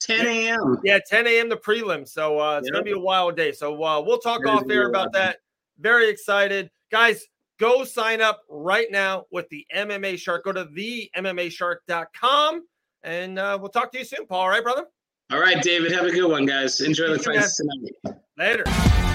10 0.00 0.26
a.m. 0.26 0.80
Yeah, 0.84 0.98
10 1.06 1.26
a.m. 1.26 1.48
the 1.48 1.56
prelim. 1.56 2.06
So 2.06 2.38
uh, 2.38 2.58
it's 2.58 2.66
yep. 2.66 2.74
gonna 2.74 2.84
be 2.84 2.92
a 2.92 2.98
wild 2.98 3.36
day. 3.36 3.52
So 3.52 3.82
uh, 3.82 4.00
we'll 4.00 4.18
talk 4.18 4.44
off 4.44 4.68
air 4.68 4.88
about 4.88 5.12
that. 5.12 5.38
Very 5.78 6.10
excited, 6.10 6.70
guys. 6.90 7.26
Go 7.60 7.84
sign 7.84 8.20
up 8.20 8.40
right 8.48 8.88
now 8.90 9.24
with 9.30 9.48
the 9.48 9.66
MMA 9.74 10.18
Shark. 10.18 10.44
Go 10.44 10.52
to 10.52 10.64
the 10.64 11.10
MMAShark.com 11.16 12.62
and 13.04 13.38
uh, 13.38 13.58
we'll 13.60 13.70
talk 13.70 13.92
to 13.92 13.98
you 13.98 14.04
soon, 14.04 14.26
Paul. 14.26 14.40
All 14.40 14.48
right, 14.48 14.62
brother? 14.62 14.86
All 15.30 15.40
right, 15.40 15.62
David. 15.62 15.92
Have 15.92 16.04
a 16.04 16.10
good 16.10 16.30
one, 16.30 16.46
guys. 16.46 16.80
Enjoy 16.80 17.08
the 17.08 17.18
fights 17.18 17.56
tonight. 17.56 18.18
Later. 18.36 19.13